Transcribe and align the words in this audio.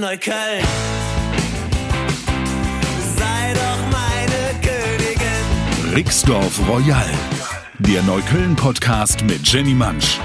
Neukölln. 0.00 0.64
Sei 3.16 3.52
doch 3.52 3.90
meine 3.90 4.54
Königin. 4.62 5.92
Rixdorf 5.92 6.60
Royal, 6.68 7.10
der 7.80 8.04
Neukölln-Podcast 8.04 9.24
mit 9.24 9.44
Jenny 9.44 9.74
Mansch. 9.74 10.20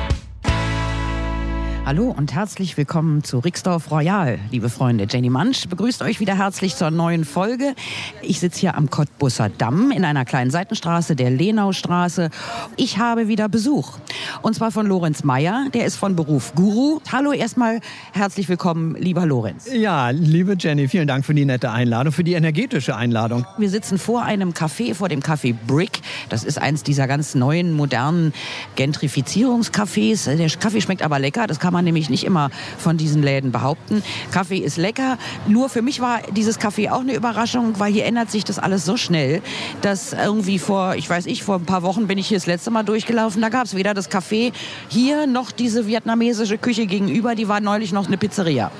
Hallo 1.85 2.15
und 2.17 2.33
herzlich 2.33 2.77
willkommen 2.77 3.25
zu 3.25 3.39
Rixdorf 3.39 3.91
Royal, 3.91 4.39
liebe 4.51 4.69
Freunde. 4.69 5.05
Jenny 5.09 5.29
Mansch 5.29 5.67
begrüßt 5.67 6.01
euch 6.01 6.21
wieder 6.21 6.37
herzlich 6.37 6.77
zur 6.77 6.91
neuen 6.91 7.25
Folge. 7.25 7.75
Ich 8.21 8.39
sitze 8.39 8.61
hier 8.61 8.77
am 8.77 8.89
Cottbusser 8.89 9.49
Damm 9.49 9.91
in 9.91 10.05
einer 10.05 10.23
kleinen 10.23 10.49
Seitenstraße, 10.49 11.17
der 11.17 11.29
Lenaustraße. 11.29 12.29
Ich 12.77 12.99
habe 12.99 13.27
wieder 13.27 13.49
Besuch. 13.49 13.97
Und 14.41 14.55
zwar 14.55 14.71
von 14.71 14.87
Lorenz 14.87 15.25
Meyer, 15.25 15.65
der 15.73 15.85
ist 15.85 15.97
von 15.97 16.15
Beruf 16.15 16.55
Guru. 16.55 17.01
Hallo 17.11 17.33
erstmal, 17.33 17.81
herzlich 18.13 18.47
willkommen, 18.47 18.95
lieber 18.95 19.25
Lorenz. 19.25 19.67
Ja, 19.73 20.09
liebe 20.09 20.55
Jenny, 20.57 20.87
vielen 20.87 21.09
Dank 21.09 21.25
für 21.25 21.33
die 21.33 21.43
nette 21.43 21.69
Einladung, 21.69 22.13
für 22.13 22.23
die 22.23 22.33
energetische 22.33 22.95
Einladung. 22.95 23.45
Wir 23.57 23.69
sitzen 23.69 23.97
vor 23.97 24.23
einem 24.23 24.51
Café, 24.51 24.95
vor 24.95 25.09
dem 25.09 25.19
Café 25.19 25.53
Brick. 25.67 25.99
Das 26.29 26.45
ist 26.45 26.59
eins 26.59 26.83
dieser 26.83 27.07
ganz 27.07 27.35
neuen, 27.35 27.73
modernen 27.73 28.31
Gentrifizierungscafés. 28.77 30.33
Der 30.33 30.49
Kaffee 30.49 30.79
schmeckt 30.79 31.01
aber 31.01 31.19
lecker, 31.19 31.45
das 31.45 31.59
kann 31.59 31.72
man 31.73 31.83
nämlich 31.83 32.09
nicht 32.09 32.23
immer 32.23 32.49
von 32.77 32.95
diesen 32.95 33.21
Läden 33.21 33.51
behaupten. 33.51 34.01
Kaffee 34.31 34.59
ist 34.59 34.77
lecker. 34.77 35.17
Nur 35.47 35.67
für 35.67 35.81
mich 35.81 35.99
war 35.99 36.21
dieses 36.31 36.59
Kaffee 36.59 36.89
auch 36.89 37.01
eine 37.01 37.13
Überraschung, 37.13 37.79
weil 37.79 37.91
hier 37.91 38.05
ändert 38.05 38.31
sich 38.31 38.45
das 38.45 38.59
alles 38.59 38.85
so 38.85 38.95
schnell, 38.95 39.41
dass 39.81 40.13
irgendwie 40.13 40.59
vor, 40.59 40.95
ich 40.95 41.09
weiß 41.09 41.25
ich, 41.25 41.43
vor 41.43 41.55
ein 41.55 41.65
paar 41.65 41.83
Wochen 41.83 42.07
bin 42.07 42.17
ich 42.17 42.27
hier 42.27 42.37
das 42.37 42.45
letzte 42.45 42.71
Mal 42.71 42.83
durchgelaufen. 42.83 43.41
Da 43.41 43.49
gab 43.49 43.65
es 43.65 43.75
weder 43.75 43.93
das 43.93 44.09
Café 44.09 44.53
hier 44.87 45.27
noch 45.27 45.51
diese 45.51 45.87
vietnamesische 45.87 46.57
Küche 46.57 46.85
gegenüber. 46.85 47.35
Die 47.35 47.47
war 47.49 47.59
neulich 47.59 47.91
noch 47.91 48.07
eine 48.07 48.17
Pizzeria. 48.17 48.71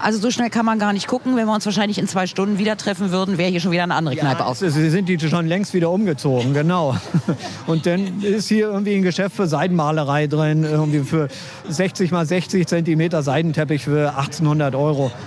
Also 0.00 0.18
so 0.18 0.30
schnell 0.30 0.50
kann 0.50 0.66
man 0.66 0.78
gar 0.78 0.92
nicht 0.92 1.06
gucken. 1.06 1.36
Wenn 1.36 1.46
wir 1.46 1.54
uns 1.54 1.64
wahrscheinlich 1.66 1.98
in 1.98 2.06
zwei 2.06 2.26
Stunden 2.26 2.58
wieder 2.58 2.76
treffen 2.76 3.10
würden, 3.10 3.38
wäre 3.38 3.50
hier 3.50 3.60
schon 3.60 3.72
wieder 3.72 3.82
eine 3.82 3.94
andere 3.94 4.16
Kneipe 4.16 4.44
auf. 4.44 4.58
Sie 4.58 4.90
sind 4.90 5.08
die 5.08 5.18
schon 5.18 5.46
längst 5.46 5.74
wieder 5.74 5.90
umgezogen, 5.90 6.54
genau. 6.54 6.96
Und 7.66 7.86
dann 7.86 8.22
ist 8.22 8.48
hier 8.48 8.68
irgendwie 8.68 8.94
ein 8.94 9.02
Geschäft 9.02 9.36
für 9.36 9.46
Seidenmalerei 9.46 10.26
drin, 10.26 10.64
irgendwie 10.64 11.00
für 11.00 11.28
60 11.68 12.10
mal 12.10 12.26
60 12.26 12.66
Zentimeter 12.66 13.22
Seidenteppich 13.22 13.84
für 13.84 14.10
1800 14.16 14.74
Euro. 14.74 15.10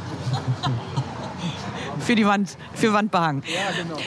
Für 2.00 2.16
die 2.16 2.26
Wand, 2.26 2.58
für 2.74 2.92
Wandbehang. 2.92 3.44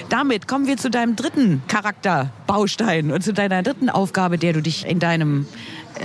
Damit 0.08 0.48
kommen 0.48 0.66
wir 0.66 0.76
zu 0.76 0.90
deinem 0.90 1.14
dritten 1.14 1.62
Charakterbaustein 1.68 3.12
und 3.12 3.22
zu 3.22 3.32
deiner 3.32 3.62
dritten 3.62 3.90
Aufgabe, 3.90 4.38
der 4.38 4.54
du 4.54 4.60
dich 4.60 4.84
in 4.86 4.98
deinem 4.98 5.46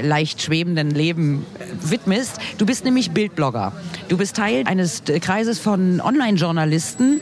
leicht 0.01 0.41
schwebenden 0.41 0.91
Leben 0.91 1.45
widmest. 1.81 2.39
Du 2.57 2.65
bist 2.65 2.85
nämlich 2.85 3.11
Bildblogger. 3.11 3.73
Du 4.07 4.17
bist 4.17 4.35
Teil 4.35 4.63
eines 4.65 5.03
Kreises 5.21 5.59
von 5.59 6.01
Online-Journalisten 6.01 7.21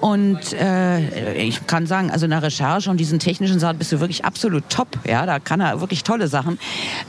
und 0.00 0.52
äh, 0.52 1.34
ich 1.42 1.66
kann 1.66 1.86
sagen, 1.86 2.10
also 2.10 2.24
in 2.26 2.30
der 2.30 2.42
Recherche 2.42 2.90
und 2.90 2.98
diesen 2.98 3.18
technischen 3.18 3.58
Sachen 3.58 3.78
bist 3.78 3.92
du 3.92 4.00
wirklich 4.00 4.24
absolut 4.24 4.68
top. 4.68 4.88
Ja, 5.06 5.26
da 5.26 5.38
kann 5.38 5.60
er 5.60 5.80
wirklich 5.80 6.04
tolle 6.04 6.28
Sachen. 6.28 6.58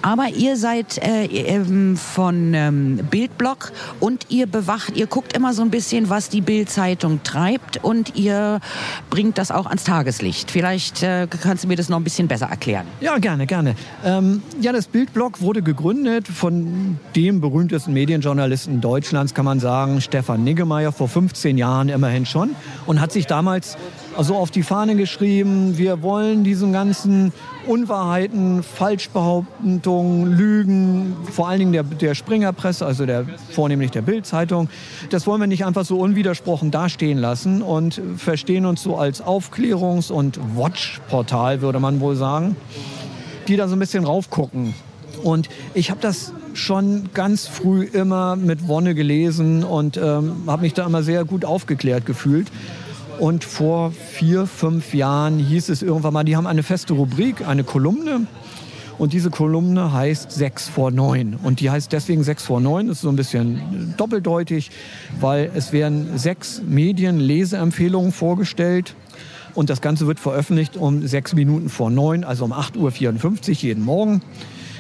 Aber 0.02 0.30
ihr 0.30 0.58
seid 0.58 0.98
äh, 0.98 1.26
ähm, 1.26 1.98
von 1.98 2.54
ähm, 2.54 2.98
Bildblog 3.10 3.72
und 4.00 4.28
ihr 4.30 4.48
bewacht, 4.48 4.96
ihr 4.96 5.08
guckt 5.08 5.36
immer 5.36 5.54
so 5.54 5.62
ein 5.62 5.70
bisschen, 5.70 6.10
was 6.10 6.30
die 6.30 6.42
Bild-Zeitung 6.42 7.22
treibt 7.24 7.84
und 7.84 8.16
ihr 8.16 8.60
bringt 9.10 9.38
das 9.38 9.52
auch 9.52 9.66
ans 9.66 9.84
Tageslicht. 9.84 10.52
Vielleicht 10.52 11.04
äh, 11.04 11.28
kannst 11.28 11.64
du 11.64 11.68
mir 11.68 11.76
das 11.76 11.90
noch 11.90 11.98
ein 11.98 12.04
bisschen 12.04 12.28
besser 12.28 12.48
erklären. 12.48 12.86
Ja, 13.02 13.18
gerne, 13.18 13.46
gerne. 13.46 13.76
Ähm, 14.04 14.42
ja, 14.62 14.72
das 14.72 14.88
Bildblog 14.96 15.42
wurde 15.42 15.62
gegründet 15.62 16.26
von 16.26 16.98
dem 17.18 17.42
berühmtesten 17.42 17.92
Medienjournalisten 17.92 18.80
Deutschlands, 18.80 19.34
kann 19.34 19.44
man 19.44 19.60
sagen, 19.60 20.00
Stefan 20.00 20.46
Niggemeier, 20.46 20.94
vor 20.94 21.10
15 21.10 21.58
Jahren 21.58 21.90
immerhin 21.90 22.26
schon. 22.26 22.56
Und 22.86 23.02
hat 23.02 23.12
sich 23.12 23.28
damals 23.28 23.76
also 24.16 24.38
auf 24.38 24.52
die 24.52 24.64
Fahne 24.64 24.96
geschrieben, 24.96 25.78
wir 25.78 26.02
wollen 26.02 26.46
diesen 26.46 26.72
ganzen 26.72 27.34
Unwahrheiten, 27.68 28.64
Falschbehauptungen, 28.64 30.32
Lügen, 30.32 31.18
vor 31.30 31.50
allen 31.50 31.60
Dingen 31.60 31.74
der, 31.74 31.84
der 31.84 32.16
Springerpresse, 32.16 32.86
also 32.86 33.06
der, 33.06 33.26
vornehmlich 33.52 33.92
der 33.92 34.02
Bildzeitung, 34.02 34.70
das 35.10 35.28
wollen 35.28 35.42
wir 35.42 35.48
nicht 35.48 35.66
einfach 35.66 35.84
so 35.84 36.00
unwidersprochen 36.00 36.72
dastehen 36.72 37.18
lassen 37.18 37.62
und 37.62 38.02
verstehen 38.16 38.66
uns 38.66 38.82
so 38.82 38.96
als 38.96 39.22
Aufklärungs- 39.22 40.10
und 40.10 40.40
Watch-Portal, 40.56 41.60
würde 41.60 41.82
man 41.82 42.00
wohl 42.00 42.16
sagen, 42.16 42.56
die 43.48 43.58
da 43.58 43.68
so 43.68 43.76
ein 43.76 43.80
bisschen 43.80 44.06
raufgucken. 44.06 44.74
Und 45.24 45.50
ich 45.74 45.92
habe 45.92 46.02
das 46.02 46.34
schon 46.54 47.10
ganz 47.14 47.48
früh 47.48 47.84
immer 47.84 48.36
mit 48.36 48.68
Wonne 48.68 48.96
gelesen 48.96 49.64
und 49.64 49.98
ähm, 49.98 50.44
habe 50.48 50.64
mich 50.64 50.74
da 50.74 50.86
immer 50.86 51.04
sehr 51.04 51.26
gut 51.26 51.46
aufgeklärt 51.46 52.06
gefühlt. 52.06 52.52
Und 53.20 53.44
vor 53.44 53.92
vier, 53.92 54.46
fünf 54.46 54.94
Jahren 54.94 55.40
hieß 55.40 55.70
es 55.70 55.82
irgendwann 55.82 56.14
mal, 56.14 56.24
die 56.24 56.36
haben 56.36 56.48
eine 56.48 56.64
feste 56.64 56.94
Rubrik, 56.94 57.48
eine 57.48 57.64
Kolumne. 57.64 58.28
Und 58.98 59.14
diese 59.14 59.30
Kolumne 59.30 59.92
heißt 59.92 60.32
6 60.32 60.70
vor 60.70 60.92
9. 60.92 61.38
Und 61.42 61.60
die 61.60 61.70
heißt 61.70 61.92
deswegen 61.92 62.24
6 62.24 62.44
vor 62.44 62.62
9, 62.62 62.88
das 62.88 62.98
ist 62.98 63.02
so 63.02 63.10
ein 63.10 63.16
bisschen 63.16 63.94
doppeldeutig, 63.98 64.72
weil 65.20 65.52
es 65.54 65.74
werden 65.74 66.18
sechs 66.18 66.62
Medien-Leseempfehlungen 66.66 68.12
vorgestellt. 68.12 68.96
Und 69.56 69.70
das 69.70 69.82
Ganze 69.82 70.06
wird 70.06 70.20
veröffentlicht 70.20 70.78
um 70.78 71.08
sechs 71.08 71.34
Minuten 71.34 71.70
vor 71.70 71.90
neun, 71.90 72.24
also 72.24 72.46
um 72.46 72.54
8.54 72.54 73.50
Uhr 73.50 73.54
jeden 73.56 73.84
Morgen 73.84 74.22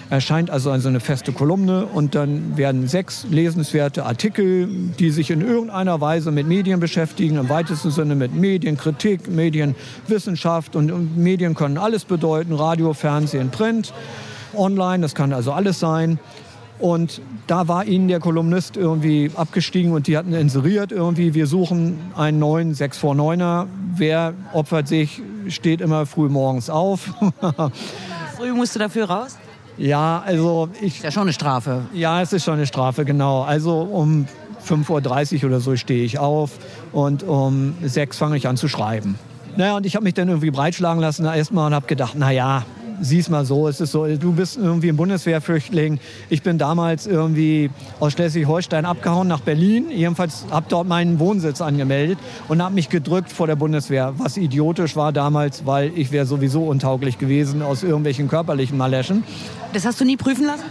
erscheint 0.09 0.50
also 0.50 0.69
eine 0.69 1.00
feste 1.00 1.31
Kolumne 1.31 1.86
und 1.86 2.16
dann 2.16 2.58
werden 2.58 2.88
sechs 2.88 3.25
lesenswerte 3.30 4.06
Artikel, 4.06 4.68
die 5.00 5.09
sich 5.09 5.31
in 5.31 5.41
irgendeiner 5.41 6.00
Weise 6.00 6.31
mit 6.31 6.47
Medien 6.47 6.80
beschäftigen, 6.80 7.38
im 7.38 7.50
weitesten 7.50 7.91
Sinne 7.91 8.16
mit 8.16 8.34
Medienkritik, 8.34 9.28
Medienwissenschaft 9.28 10.75
und 10.75 11.18
Medien 11.18 11.56
können 11.56 11.78
alles 11.78 12.06
bedeuten, 12.06 12.53
Radio, 12.53 12.94
Fernsehen, 12.94 13.50
Print, 13.50 13.94
online, 14.56 15.02
das 15.02 15.16
kann 15.16 15.34
also 15.34 15.52
alles 15.52 15.80
sein. 15.80 16.19
Und 16.80 17.22
da 17.47 17.68
war 17.68 17.86
ihnen 17.86 18.08
der 18.08 18.19
Kolumnist 18.19 18.75
irgendwie 18.75 19.31
abgestiegen 19.36 19.94
und 19.94 20.08
die 20.08 20.18
hatten 20.18 20.34
inseriert 20.34 20.91
irgendwie, 20.91 21.34
wir 21.34 21.47
suchen 21.47 21.97
einen 22.16 22.40
neuen 22.40 22.74
6 22.74 22.97
vor 22.97 23.16
9er. 23.16 23.68
Wer 23.96 24.34
opfert 24.53 24.88
sich, 24.88 25.22
steht 25.47 25.80
immer 25.80 26.06
früh 26.06 26.28
morgens 26.28 26.69
auf. 26.69 27.14
Früh 28.38 28.53
musst 28.53 28.75
du 28.75 28.80
dafür 28.80 29.06
raus? 29.06 29.38
Ja, 29.78 30.22
also 30.25 30.68
ich. 30.81 30.97
Ist 30.97 31.03
ja 31.03 31.12
schon 31.12 31.24
eine 31.24 31.34
Strafe. 31.34 31.84
Ja, 31.94 32.22
es 32.22 32.34
ist 32.34 32.44
schon 32.44 32.56
eine 32.56 32.66
Strafe, 32.66 33.06
genau. 33.06 33.44
Also 33.44 33.80
um 33.80 34.28
5.30 34.68 35.38
Uhr 35.38 35.50
oder 35.50 35.59
so 35.62 35.78
stehe 35.78 36.03
ich 36.03 36.19
auf 36.19 36.52
und 36.91 37.24
um 37.24 37.75
6 37.81 38.18
fange 38.18 38.35
ich 38.35 38.47
an 38.47 38.58
zu 38.58 38.68
schreiben. 38.68 39.18
Naja, 39.58 39.78
und 39.78 39.85
ich 39.85 39.96
habe 39.96 40.03
mich 40.03 40.14
dann 40.14 40.28
irgendwie 40.28 40.52
breitschlagen 40.52 41.00
lassen 41.00 41.25
erstmal 41.25 41.68
und 41.68 41.75
habe 41.75 41.88
gedacht, 41.88 42.16
naja, 42.16 42.66
sieh's 43.02 43.30
mal 43.30 43.46
so, 43.46 43.68
es 43.68 43.82
ist 43.82 43.92
so, 43.92 44.06
du 44.06 44.34
bist 44.34 44.58
irgendwie 44.58 44.90
ein 44.90 44.98
Bundeswehrflüchtling. 44.98 46.00
Ich 46.30 46.42
bin 46.42 46.58
damals 46.58 47.08
irgendwie 47.08 47.70
aus 48.00 48.14
Schleswig-Holstein 48.14 48.86
abgehauen 48.86 49.28
nach 49.28 49.42
Berlin. 49.42 49.86
Jedenfalls 49.90 50.46
habe 50.52 50.66
dort 50.70 50.88
meinen 50.88 51.20
Wohnsitz 51.20 51.62
angemeldet 51.62 52.20
und 52.47 52.62
habe 52.62 52.76
mich 52.76 52.90
gedrückt 52.90 53.32
vor 53.32 53.47
der 53.47 53.56
Bundeswehr, 53.56 54.14
was 54.18 54.38
idiotisch 54.38 54.96
war 54.96 55.12
damals, 55.12 55.66
weil 55.66 55.92
ich 55.96 56.12
wäre 56.12 56.26
sowieso 56.26 56.64
untauglich 56.64 57.18
gewesen 57.18 57.62
aus 57.62 57.84
irgendwelchen 57.84 58.28
körperlichen 58.28 58.78
Maläschen. 58.78 59.24
Das 59.74 59.86
hast 59.86 60.00
du 60.00 60.06
nie 60.06 60.18
prüfen 60.18 60.46
lassen? 60.46 60.64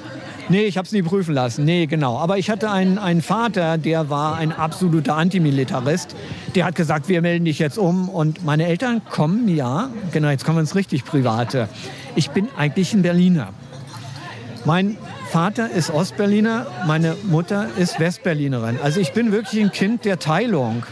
Nee, 0.48 0.64
ich 0.64 0.76
habe 0.76 0.84
es 0.84 0.92
nie 0.92 1.02
prüfen 1.02 1.34
lassen. 1.34 1.64
Nee, 1.64 1.86
genau. 1.86 2.18
Aber 2.18 2.36
ich 2.36 2.50
hatte 2.50 2.70
einen, 2.70 2.98
einen 2.98 3.22
Vater, 3.22 3.78
der 3.78 4.10
war 4.10 4.36
ein 4.36 4.52
absoluter 4.52 5.16
Antimilitarist. 5.16 6.14
Der 6.54 6.66
hat 6.66 6.74
gesagt, 6.74 7.08
wir 7.08 7.22
melden 7.22 7.46
dich 7.46 7.58
jetzt 7.58 7.78
um. 7.78 8.08
Und 8.08 8.44
meine 8.44 8.66
Eltern 8.66 9.00
kommen, 9.08 9.48
ja, 9.48 9.90
genau, 10.12 10.28
jetzt 10.28 10.44
kommen 10.44 10.58
wir 10.58 10.60
ins 10.60 10.74
richtig 10.74 11.04
Private. 11.04 11.68
Ich 12.14 12.30
bin 12.30 12.48
eigentlich 12.56 12.92
ein 12.92 13.02
Berliner. 13.02 13.48
Mein 14.66 14.98
Vater 15.30 15.70
ist 15.70 15.90
Ostberliner, 15.90 16.66
meine 16.86 17.16
Mutter 17.24 17.68
ist 17.78 17.98
Westberlinerin. 17.98 18.78
Also 18.82 19.00
ich 19.00 19.12
bin 19.12 19.32
wirklich 19.32 19.60
ein 19.62 19.72
Kind 19.72 20.04
der 20.04 20.18
Teilung. 20.18 20.84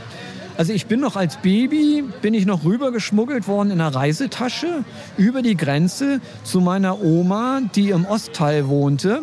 Also 0.58 0.72
ich 0.72 0.86
bin 0.86 1.00
noch 1.00 1.16
als 1.16 1.38
Baby, 1.38 2.04
bin 2.20 2.34
ich 2.34 2.44
noch 2.44 2.64
rübergeschmuggelt 2.64 3.48
worden 3.48 3.70
in 3.70 3.80
einer 3.80 3.94
Reisetasche 3.94 4.84
über 5.16 5.42
die 5.42 5.56
Grenze 5.56 6.20
zu 6.44 6.60
meiner 6.60 7.02
Oma, 7.02 7.60
die 7.74 7.90
im 7.90 8.04
Ostteil 8.04 8.68
wohnte. 8.68 9.22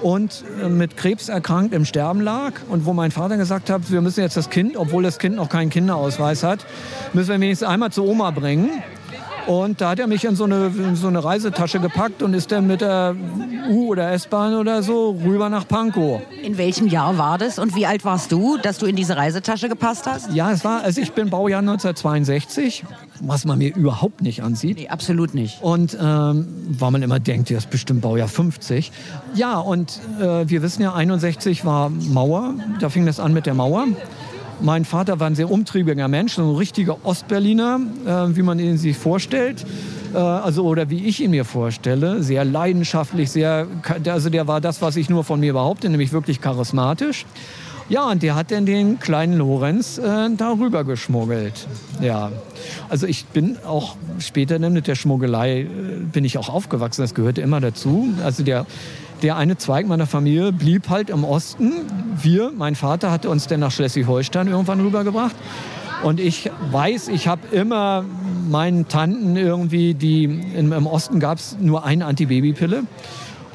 und 0.00 0.44
äh, 0.60 0.68
mit 0.68 0.96
Krebs 0.96 1.28
erkrankt 1.28 1.72
im 1.72 1.84
Sterben 1.84 2.20
lag 2.20 2.54
und 2.68 2.86
wo 2.86 2.92
mein 2.92 3.10
Vater 3.10 3.36
gesagt 3.36 3.70
hat, 3.70 3.90
wir 3.90 4.00
müssen 4.00 4.20
jetzt 4.20 4.36
das 4.36 4.50
Kind, 4.50 4.76
obwohl 4.76 5.02
das 5.02 5.18
Kind 5.18 5.36
noch 5.36 5.48
keinen 5.48 5.70
Kinderausweis 5.70 6.42
hat, 6.42 6.66
müssen 7.12 7.28
wir 7.28 7.40
wenigstens 7.40 7.68
einmal 7.68 7.92
zur 7.92 8.06
Oma 8.06 8.32
bringen. 8.32 8.82
Und 9.46 9.80
da 9.80 9.90
hat 9.90 9.98
er 9.98 10.06
mich 10.06 10.24
in 10.24 10.36
so 10.36 10.44
eine, 10.44 10.66
in 10.66 10.96
so 10.96 11.08
eine 11.08 11.22
Reisetasche 11.22 11.80
gepackt 11.80 12.22
und 12.22 12.34
ist 12.34 12.52
dann 12.52 12.66
mit 12.66 12.80
der 12.80 13.16
U- 13.68 13.88
oder 13.88 14.12
S-Bahn 14.12 14.54
oder 14.54 14.82
so 14.82 15.18
rüber 15.24 15.48
nach 15.48 15.66
Pankow. 15.66 16.20
In 16.42 16.58
welchem 16.58 16.86
Jahr 16.86 17.18
war 17.18 17.38
das 17.38 17.58
und 17.58 17.74
wie 17.74 17.86
alt 17.86 18.04
warst 18.04 18.30
du, 18.30 18.56
dass 18.58 18.78
du 18.78 18.86
in 18.86 18.96
diese 18.96 19.16
Reisetasche 19.16 19.68
gepasst 19.68 20.06
hast? 20.06 20.32
Ja, 20.32 20.52
es 20.52 20.64
war, 20.64 20.82
also 20.82 21.00
ich 21.00 21.12
bin 21.12 21.30
Baujahr 21.30 21.60
1962, 21.60 22.84
was 23.20 23.44
man 23.44 23.58
mir 23.58 23.74
überhaupt 23.74 24.22
nicht 24.22 24.42
ansieht. 24.42 24.78
Nee, 24.78 24.88
absolut 24.88 25.34
nicht. 25.34 25.62
Und 25.62 25.96
ähm, 26.00 26.46
weil 26.68 26.90
man 26.90 27.02
immer 27.02 27.20
denkt, 27.20 27.50
der 27.50 27.58
ist 27.58 27.70
bestimmt 27.70 28.02
Baujahr 28.02 28.28
50. 28.28 28.92
Ja, 29.34 29.58
und 29.58 30.00
äh, 30.20 30.48
wir 30.48 30.62
wissen 30.62 30.82
ja, 30.82 30.94
61 30.94 31.64
war 31.64 31.90
Mauer, 31.90 32.54
da 32.80 32.88
fing 32.88 33.06
das 33.06 33.18
an 33.20 33.32
mit 33.32 33.46
der 33.46 33.54
Mauer. 33.54 33.86
Mein 34.62 34.84
Vater 34.84 35.18
war 35.18 35.26
ein 35.26 35.34
sehr 35.34 35.50
umtriebiger 35.50 36.06
Mensch, 36.06 36.38
ein 36.38 36.54
richtiger 36.54 37.04
Ostberliner, 37.04 37.80
äh, 38.06 38.36
wie 38.36 38.42
man 38.42 38.60
ihn 38.60 38.78
sich 38.78 38.96
vorstellt. 38.96 39.66
Äh, 40.14 40.18
also, 40.18 40.64
oder 40.64 40.88
wie 40.88 41.04
ich 41.04 41.20
ihn 41.20 41.32
mir 41.32 41.44
vorstelle. 41.44 42.22
Sehr 42.22 42.44
leidenschaftlich, 42.44 43.32
sehr, 43.32 43.66
also 44.06 44.30
der 44.30 44.46
war 44.46 44.60
das, 44.60 44.80
was 44.80 44.94
ich 44.94 45.10
nur 45.10 45.24
von 45.24 45.40
mir 45.40 45.54
behaupte, 45.54 45.88
nämlich 45.90 46.12
wirklich 46.12 46.40
charismatisch. 46.40 47.26
Ja, 47.88 48.08
und 48.10 48.22
der 48.22 48.34
hat 48.34 48.50
dann 48.50 48.66
den 48.66 48.98
kleinen 48.98 49.38
Lorenz 49.38 49.98
äh, 49.98 50.30
darüber 50.36 50.84
geschmuggelt. 50.84 51.66
Ja, 52.00 52.30
also 52.88 53.06
ich 53.06 53.26
bin 53.26 53.58
auch 53.66 53.96
später 54.18 54.58
dann 54.58 54.72
mit 54.72 54.86
der 54.86 54.94
Schmuggelei 54.94 55.62
äh, 55.62 55.66
bin 56.12 56.24
ich 56.24 56.38
auch 56.38 56.48
aufgewachsen. 56.48 57.02
Das 57.02 57.14
gehörte 57.14 57.40
immer 57.40 57.60
dazu. 57.60 58.08
Also 58.22 58.42
der 58.42 58.66
der 59.22 59.36
eine 59.36 59.56
Zweig 59.56 59.86
meiner 59.86 60.06
Familie 60.06 60.52
blieb 60.52 60.88
halt 60.88 61.08
im 61.08 61.22
Osten. 61.22 61.72
Wir, 62.20 62.50
mein 62.56 62.74
Vater, 62.74 63.12
hatte 63.12 63.30
uns 63.30 63.46
dann 63.46 63.60
nach 63.60 63.70
Schleswig-Holstein 63.70 64.48
irgendwann 64.48 64.80
rübergebracht. 64.80 65.36
Und 66.02 66.18
ich 66.18 66.50
weiß, 66.72 67.06
ich 67.08 67.28
habe 67.28 67.42
immer 67.52 68.04
meinen 68.48 68.88
Tanten 68.88 69.36
irgendwie, 69.36 69.94
die 69.94 70.24
im, 70.24 70.72
im 70.72 70.86
Osten 70.88 71.20
gab 71.20 71.38
es 71.38 71.56
nur 71.60 71.84
eine 71.84 72.06
Antibabypille 72.06 72.82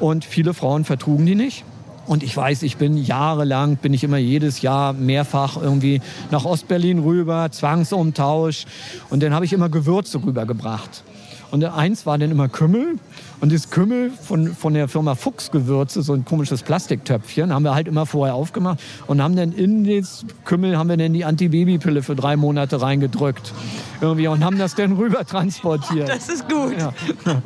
und 0.00 0.24
viele 0.24 0.54
Frauen 0.54 0.84
vertrugen 0.84 1.26
die 1.26 1.34
nicht. 1.34 1.64
Und 2.08 2.22
ich 2.22 2.34
weiß, 2.34 2.62
ich 2.62 2.78
bin 2.78 2.96
jahrelang, 2.96 3.76
bin 3.76 3.92
ich 3.92 4.02
immer 4.02 4.16
jedes 4.16 4.62
Jahr 4.62 4.94
mehrfach 4.94 5.58
irgendwie 5.60 6.00
nach 6.30 6.46
Ostberlin 6.46 7.00
rüber, 7.00 7.50
Zwangsumtausch. 7.50 8.64
Und 9.10 9.22
dann 9.22 9.34
habe 9.34 9.44
ich 9.44 9.52
immer 9.52 9.68
Gewürze 9.68 10.24
rübergebracht. 10.24 11.04
Und 11.50 11.64
eins 11.64 12.04
war 12.06 12.18
dann 12.18 12.30
immer 12.30 12.48
Kümmel. 12.48 12.98
Und 13.40 13.52
das 13.52 13.70
Kümmel 13.70 14.10
von, 14.10 14.54
von 14.54 14.74
der 14.74 14.88
Firma 14.88 15.14
Fuchsgewürze, 15.14 16.02
so 16.02 16.12
ein 16.12 16.24
komisches 16.24 16.62
Plastiktöpfchen, 16.62 17.52
haben 17.52 17.62
wir 17.62 17.74
halt 17.74 17.86
immer 17.86 18.04
vorher 18.04 18.34
aufgemacht 18.34 18.80
und 19.06 19.22
haben 19.22 19.36
dann 19.36 19.52
in 19.52 19.84
das 19.84 20.26
Kümmel 20.44 20.76
haben 20.76 20.88
wir 20.88 20.96
dann 20.96 21.12
die 21.12 21.24
Antibabypille 21.24 22.02
für 22.02 22.16
drei 22.16 22.36
Monate 22.36 22.82
reingedrückt. 22.82 23.52
Irgendwie 24.00 24.26
und 24.26 24.44
haben 24.44 24.58
das 24.58 24.74
dann 24.74 24.92
rüber 24.92 25.24
transportiert. 25.24 26.08
Das 26.08 26.28
ist 26.28 26.48
gut. 26.48 26.74
Ja. 26.78 26.92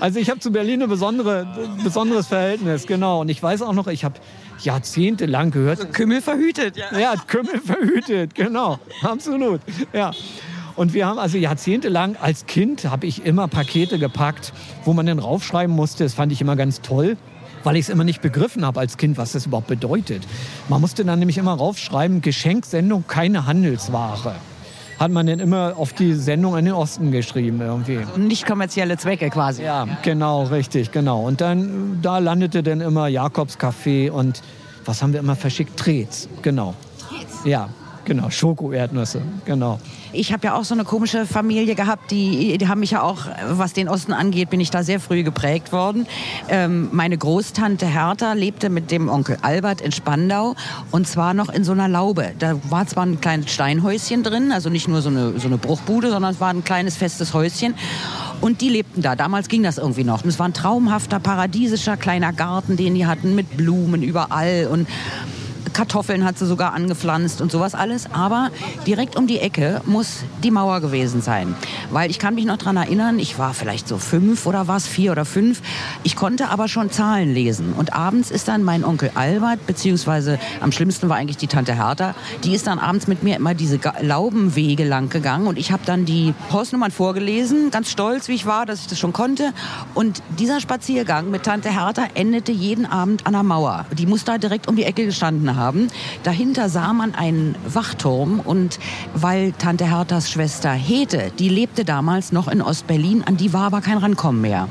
Also 0.00 0.18
ich 0.18 0.28
habe 0.28 0.40
zu 0.40 0.50
Berlin 0.50 0.82
ein 0.82 0.88
besondere, 0.88 1.46
besonderes 1.82 2.26
Verhältnis, 2.26 2.86
genau. 2.86 3.22
Und 3.22 3.30
ich 3.30 3.42
weiß 3.42 3.62
auch 3.62 3.72
noch, 3.72 3.86
ich 3.86 4.04
habe 4.04 4.16
jahrzehntelang 4.60 5.50
gehört, 5.50 5.92
Kümmel 5.94 6.20
verhütet, 6.20 6.76
ja. 6.76 6.98
ja, 6.98 7.14
Kümmel 7.26 7.60
verhütet, 7.60 8.34
genau, 8.34 8.78
absolut. 9.02 9.60
Ja. 9.92 10.12
Und 10.76 10.92
wir 10.92 11.06
haben 11.06 11.18
also 11.18 11.38
jahrzehntelang 11.38 12.16
als 12.20 12.46
Kind 12.46 12.84
habe 12.84 13.06
ich 13.06 13.24
immer 13.24 13.48
Pakete 13.48 13.98
gepackt, 13.98 14.52
wo 14.84 14.92
man 14.92 15.06
dann 15.06 15.18
raufschreiben 15.18 15.74
musste. 15.74 16.04
Das 16.04 16.14
fand 16.14 16.32
ich 16.32 16.40
immer 16.42 16.54
ganz 16.54 16.82
toll, 16.82 17.16
weil 17.64 17.76
ich 17.76 17.86
es 17.86 17.88
immer 17.88 18.04
nicht 18.04 18.20
begriffen 18.20 18.64
habe 18.64 18.80
als 18.80 18.98
Kind, 18.98 19.16
was 19.16 19.32
das 19.32 19.46
überhaupt 19.46 19.68
bedeutet. 19.68 20.22
Man 20.68 20.82
musste 20.82 21.04
dann 21.04 21.18
nämlich 21.18 21.38
immer 21.38 21.54
raufschreiben, 21.54 22.20
Geschenksendung, 22.20 23.04
keine 23.08 23.46
Handelsware. 23.46 24.36
Hat 24.98 25.10
man 25.10 25.26
dann 25.26 25.40
immer 25.40 25.74
auf 25.76 25.92
die 25.92 26.14
Sendung 26.14 26.56
in 26.56 26.66
den 26.66 26.74
Osten 26.74 27.10
geschrieben 27.10 27.60
irgendwie. 27.60 28.00
Nicht 28.16 28.46
kommerzielle 28.46 28.96
Zwecke 28.96 29.30
quasi. 29.30 29.62
Ja, 29.62 29.86
genau, 30.02 30.44
richtig, 30.44 30.90
genau. 30.90 31.22
Und 31.26 31.40
dann, 31.40 32.00
da 32.02 32.18
landete 32.18 32.62
dann 32.62 32.80
immer 32.80 33.08
Jakobs 33.08 33.58
Café 33.58 34.10
und 34.10 34.42
was 34.84 35.02
haben 35.02 35.12
wir 35.12 35.20
immer 35.20 35.36
verschickt? 35.36 35.78
Trets, 35.78 36.28
genau. 36.42 36.74
Ja, 37.44 37.68
genau, 38.06 38.30
Schoko-Erdnüsse, 38.30 39.20
genau. 39.44 39.78
Ich 40.12 40.32
habe 40.32 40.46
ja 40.46 40.54
auch 40.54 40.64
so 40.64 40.72
eine 40.72 40.84
komische 40.84 41.26
Familie 41.26 41.74
gehabt, 41.74 42.10
die, 42.10 42.56
die 42.56 42.68
haben 42.68 42.80
mich 42.80 42.92
ja 42.92 43.02
auch, 43.02 43.26
was 43.50 43.74
den 43.74 43.88
Osten 43.88 44.14
angeht, 44.14 44.48
bin 44.48 44.60
ich 44.60 44.70
da 44.70 44.82
sehr 44.82 44.98
früh 44.98 45.22
geprägt 45.22 45.72
worden. 45.72 46.06
Ähm, 46.48 46.88
meine 46.92 47.18
Großtante 47.18 47.86
Hertha 47.86 48.32
lebte 48.32 48.70
mit 48.70 48.90
dem 48.90 49.10
Onkel 49.10 49.36
Albert 49.42 49.82
in 49.82 49.92
Spandau 49.92 50.54
und 50.90 51.06
zwar 51.06 51.34
noch 51.34 51.50
in 51.50 51.64
so 51.64 51.72
einer 51.72 51.88
Laube. 51.88 52.32
Da 52.38 52.58
war 52.70 52.86
zwar 52.86 53.04
ein 53.04 53.20
kleines 53.20 53.52
Steinhäuschen 53.52 54.22
drin, 54.22 54.52
also 54.52 54.70
nicht 54.70 54.88
nur 54.88 55.02
so 55.02 55.10
eine, 55.10 55.38
so 55.38 55.48
eine 55.48 55.58
Bruchbude, 55.58 56.10
sondern 56.10 56.32
es 56.32 56.40
war 56.40 56.48
ein 56.48 56.64
kleines 56.64 56.96
festes 56.96 57.34
Häuschen. 57.34 57.74
Und 58.40 58.60
die 58.60 58.68
lebten 58.68 59.02
da. 59.02 59.16
Damals 59.16 59.48
ging 59.48 59.62
das 59.62 59.78
irgendwie 59.78 60.04
noch. 60.04 60.22
Und 60.22 60.28
es 60.28 60.38
war 60.38 60.46
ein 60.46 60.52
traumhafter, 60.52 61.20
paradiesischer 61.20 61.96
kleiner 61.96 62.32
Garten, 62.32 62.76
den 62.76 62.94
die 62.94 63.06
hatten 63.06 63.34
mit 63.34 63.56
Blumen 63.56 64.02
überall 64.02 64.68
und 64.70 64.86
Kartoffeln 65.72 66.24
hat 66.24 66.38
sie 66.38 66.46
sogar 66.46 66.72
angepflanzt 66.72 67.40
und 67.40 67.50
sowas 67.50 67.74
alles. 67.74 68.06
Aber 68.12 68.50
direkt 68.86 69.16
um 69.16 69.26
die 69.26 69.40
Ecke 69.40 69.80
muss 69.86 70.24
die 70.42 70.50
Mauer 70.50 70.80
gewesen 70.80 71.20
sein. 71.20 71.54
Weil 71.90 72.10
ich 72.10 72.18
kann 72.18 72.34
mich 72.34 72.44
noch 72.44 72.56
daran 72.56 72.76
erinnern, 72.76 73.18
ich 73.18 73.38
war 73.38 73.54
vielleicht 73.54 73.88
so 73.88 73.98
fünf 73.98 74.46
oder 74.46 74.68
was, 74.68 74.86
vier 74.86 75.12
oder 75.12 75.24
fünf. 75.24 75.60
Ich 76.02 76.16
konnte 76.16 76.48
aber 76.48 76.68
schon 76.68 76.90
Zahlen 76.90 77.32
lesen. 77.34 77.72
Und 77.72 77.94
abends 77.94 78.30
ist 78.30 78.48
dann 78.48 78.62
mein 78.62 78.84
Onkel 78.84 79.10
Albert, 79.14 79.66
beziehungsweise 79.66 80.38
am 80.60 80.72
schlimmsten 80.72 81.08
war 81.08 81.16
eigentlich 81.16 81.36
die 81.36 81.46
Tante 81.46 81.74
Hertha, 81.74 82.14
die 82.44 82.54
ist 82.54 82.66
dann 82.66 82.78
abends 82.78 83.06
mit 83.06 83.22
mir 83.22 83.36
immer 83.36 83.54
diese 83.54 83.78
Laubenwege 84.00 84.84
lang 84.84 85.08
gegangen. 85.08 85.46
Und 85.46 85.58
ich 85.58 85.72
habe 85.72 85.82
dann 85.84 86.04
die 86.04 86.34
Hausnummern 86.52 86.90
vorgelesen, 86.90 87.70
ganz 87.70 87.90
stolz, 87.90 88.28
wie 88.28 88.34
ich 88.34 88.46
war, 88.46 88.66
dass 88.66 88.80
ich 88.80 88.86
das 88.86 88.98
schon 88.98 89.12
konnte. 89.12 89.52
Und 89.94 90.22
dieser 90.38 90.60
Spaziergang 90.60 91.30
mit 91.30 91.42
Tante 91.42 91.70
Hertha 91.70 92.04
endete 92.14 92.52
jeden 92.52 92.86
Abend 92.86 93.26
an 93.26 93.32
der 93.32 93.42
Mauer. 93.42 93.86
Die 93.92 94.06
muss 94.06 94.24
da 94.24 94.38
direkt 94.38 94.68
um 94.68 94.76
die 94.76 94.84
Ecke 94.84 95.04
gestanden 95.04 95.55
haben. 95.55 95.55
Dahinter 96.22 96.68
sah 96.68 96.92
man 96.92 97.14
einen 97.14 97.56
Wachturm 97.66 98.40
und 98.40 98.78
weil 99.14 99.52
Tante 99.52 99.90
Herthas 99.90 100.30
Schwester 100.30 100.72
Hete, 100.72 101.32
die 101.38 101.48
lebte 101.48 101.84
damals 101.84 102.32
noch 102.32 102.48
in 102.48 102.62
Ostberlin, 102.62 103.24
an 103.24 103.36
die 103.36 103.52
war 103.52 103.66
aber 103.66 103.80
kein 103.80 103.98
Rankommen 103.98 104.40
mehr. 104.40 104.68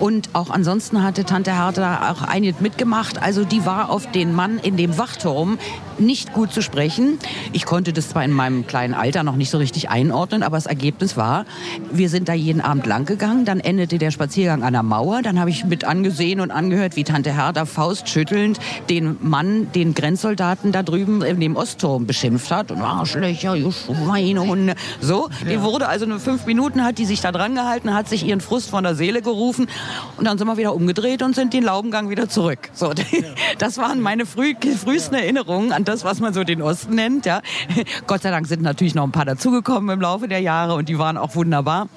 Und 0.00 0.30
auch 0.32 0.48
ansonsten 0.48 1.02
hatte 1.02 1.24
Tante 1.24 1.52
Hertha 1.52 2.10
auch 2.10 2.22
einiges 2.22 2.60
mitgemacht. 2.60 3.22
Also 3.22 3.44
die 3.44 3.66
war 3.66 3.90
auf 3.90 4.10
den 4.10 4.34
Mann 4.34 4.58
in 4.58 4.78
dem 4.78 4.96
Wachturm 4.96 5.58
nicht 6.00 6.32
gut 6.32 6.52
zu 6.52 6.62
sprechen. 6.62 7.18
Ich 7.52 7.64
konnte 7.64 7.92
das 7.92 8.08
zwar 8.08 8.24
in 8.24 8.32
meinem 8.32 8.66
kleinen 8.66 8.94
Alter 8.94 9.22
noch 9.22 9.36
nicht 9.36 9.50
so 9.50 9.58
richtig 9.58 9.90
einordnen, 9.90 10.42
aber 10.42 10.56
das 10.56 10.66
Ergebnis 10.66 11.16
war, 11.16 11.44
wir 11.92 12.08
sind 12.08 12.28
da 12.28 12.32
jeden 12.32 12.60
Abend 12.60 12.86
lang 12.86 13.04
gegangen. 13.04 13.44
Dann 13.44 13.60
endete 13.60 13.98
der 13.98 14.10
Spaziergang 14.10 14.62
an 14.62 14.72
der 14.72 14.82
Mauer. 14.82 15.22
Dann 15.22 15.38
habe 15.38 15.50
ich 15.50 15.64
mit 15.64 15.84
angesehen 15.84 16.40
und 16.40 16.50
angehört, 16.50 16.96
wie 16.96 17.04
Tante 17.04 17.34
Hertha 17.34 17.64
faustschüttelnd 17.66 18.58
den 18.88 19.16
Mann, 19.20 19.70
den 19.72 19.94
Grenzsoldaten 19.94 20.72
da 20.72 20.82
drüben 20.82 21.22
in 21.22 21.40
dem 21.40 21.56
Ostturm 21.56 22.06
beschimpft 22.06 22.50
hat. 22.50 22.70
Und 22.70 22.80
Arschlöcher, 22.80 23.56
ihr 23.56 23.70
Schweinehunde. 23.72 24.74
So, 25.00 25.28
die 25.48 25.60
wurde 25.60 25.88
also 25.88 26.06
nur 26.06 26.20
fünf 26.20 26.46
Minuten, 26.46 26.84
hat 26.84 26.98
die 26.98 27.04
sich 27.04 27.20
da 27.20 27.32
dran 27.32 27.54
gehalten, 27.54 27.94
hat 27.94 28.08
sich 28.08 28.26
ihren 28.26 28.40
Frust 28.40 28.70
von 28.70 28.84
der 28.84 28.94
Seele 28.94 29.22
gerufen. 29.22 29.68
Und 30.16 30.24
dann 30.24 30.38
sind 30.38 30.46
wir 30.46 30.56
wieder 30.56 30.74
umgedreht 30.74 31.22
und 31.22 31.34
sind 31.34 31.52
den 31.52 31.64
Laubengang 31.64 32.10
wieder 32.10 32.28
zurück. 32.28 32.70
So, 32.72 32.92
das 33.58 33.78
waren 33.78 34.00
meine 34.00 34.26
früh, 34.26 34.54
frühesten 34.76 35.14
Erinnerungen 35.14 35.72
an 35.72 35.84
das, 35.90 36.04
was 36.04 36.20
man 36.20 36.32
so 36.32 36.44
den 36.44 36.62
Osten 36.62 36.94
nennt. 36.94 37.26
Ja. 37.26 37.42
Gott 38.06 38.22
sei 38.22 38.30
Dank 38.30 38.46
sind 38.46 38.62
natürlich 38.62 38.94
noch 38.94 39.04
ein 39.04 39.12
paar 39.12 39.24
dazugekommen 39.24 39.90
im 39.90 40.00
Laufe 40.00 40.28
der 40.28 40.40
Jahre 40.40 40.74
und 40.74 40.88
die 40.88 40.98
waren 40.98 41.16
auch 41.16 41.34
wunderbar. 41.34 41.88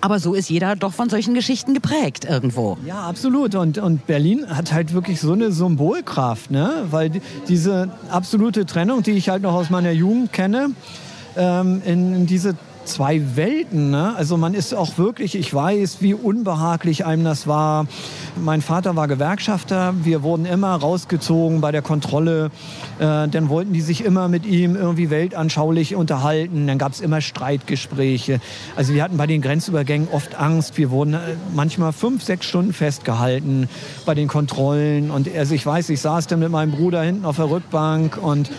Aber 0.00 0.18
so 0.18 0.34
ist 0.34 0.50
jeder 0.50 0.76
doch 0.76 0.92
von 0.92 1.08
solchen 1.08 1.34
Geschichten 1.34 1.74
geprägt 1.74 2.24
irgendwo. 2.24 2.78
Ja, 2.86 3.02
absolut. 3.08 3.54
Und, 3.54 3.78
und 3.78 4.06
Berlin 4.06 4.46
hat 4.48 4.72
halt 4.72 4.92
wirklich 4.92 5.20
so 5.20 5.32
eine 5.32 5.52
Symbolkraft, 5.52 6.50
ne? 6.50 6.86
Weil 6.90 7.10
die, 7.10 7.22
diese 7.48 7.90
absolute 8.10 8.66
Trennung, 8.66 9.02
die 9.02 9.12
ich 9.12 9.28
halt 9.28 9.42
noch 9.42 9.54
aus 9.54 9.70
meiner 9.70 9.92
Jugend 9.92 10.32
kenne, 10.32 10.72
ähm, 11.36 11.82
in 11.84 12.26
diese 12.26 12.56
zwei 12.84 13.36
Welten. 13.36 13.90
Ne? 13.90 14.14
Also 14.16 14.36
man 14.36 14.54
ist 14.54 14.74
auch 14.74 14.98
wirklich, 14.98 15.34
ich 15.34 15.52
weiß, 15.52 15.98
wie 16.00 16.14
unbehaglich 16.14 17.06
einem 17.06 17.24
das 17.24 17.46
war. 17.46 17.86
Mein 18.40 18.62
Vater 18.62 18.96
war 18.96 19.08
Gewerkschafter, 19.08 19.94
wir 20.02 20.22
wurden 20.22 20.46
immer 20.46 20.74
rausgezogen 20.74 21.60
bei 21.60 21.72
der 21.72 21.82
Kontrolle. 21.82 22.50
Äh, 22.98 23.28
dann 23.28 23.48
wollten 23.48 23.72
die 23.72 23.80
sich 23.80 24.04
immer 24.04 24.28
mit 24.28 24.46
ihm 24.46 24.76
irgendwie 24.76 25.10
weltanschaulich 25.10 25.94
unterhalten. 25.94 26.66
Dann 26.66 26.78
gab 26.78 26.92
es 26.92 27.00
immer 27.00 27.20
Streitgespräche. 27.20 28.40
Also 28.76 28.94
wir 28.94 29.02
hatten 29.02 29.16
bei 29.16 29.26
den 29.26 29.42
Grenzübergängen 29.42 30.08
oft 30.12 30.34
Angst. 30.34 30.78
Wir 30.78 30.90
wurden 30.90 31.14
äh, 31.14 31.18
manchmal 31.54 31.92
fünf, 31.92 32.22
sechs 32.22 32.46
Stunden 32.46 32.72
festgehalten 32.72 33.68
bei 34.06 34.14
den 34.14 34.28
Kontrollen. 34.28 35.10
Und 35.10 35.28
also 35.34 35.54
ich 35.54 35.64
weiß, 35.64 35.90
ich 35.90 36.00
saß 36.00 36.26
dann 36.26 36.40
mit 36.40 36.50
meinem 36.50 36.72
Bruder 36.72 37.02
hinten 37.02 37.24
auf 37.24 37.36
der 37.36 37.50
Rückbank 37.50 38.18
und 38.20 38.50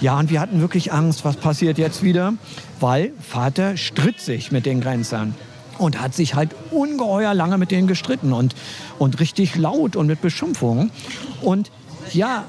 ja, 0.00 0.18
und 0.18 0.30
wir 0.30 0.40
hatten 0.40 0.60
wirklich 0.60 0.92
Angst, 0.92 1.24
was 1.24 1.36
passiert 1.36 1.78
jetzt 1.78 2.02
wieder, 2.02 2.34
weil 2.80 3.12
Vater 3.20 3.76
stritt 3.76 4.20
sich 4.20 4.52
mit 4.52 4.66
den 4.66 4.80
Grenzern. 4.80 5.34
und 5.78 6.00
hat 6.00 6.14
sich 6.14 6.34
halt 6.34 6.54
ungeheuer 6.70 7.34
lange 7.34 7.58
mit 7.58 7.70
denen 7.70 7.86
gestritten 7.86 8.32
und, 8.32 8.54
und 8.98 9.20
richtig 9.20 9.56
laut 9.56 9.96
und 9.96 10.06
mit 10.06 10.20
Beschimpfungen. 10.22 10.90
Und 11.42 11.70
ja, 12.12 12.44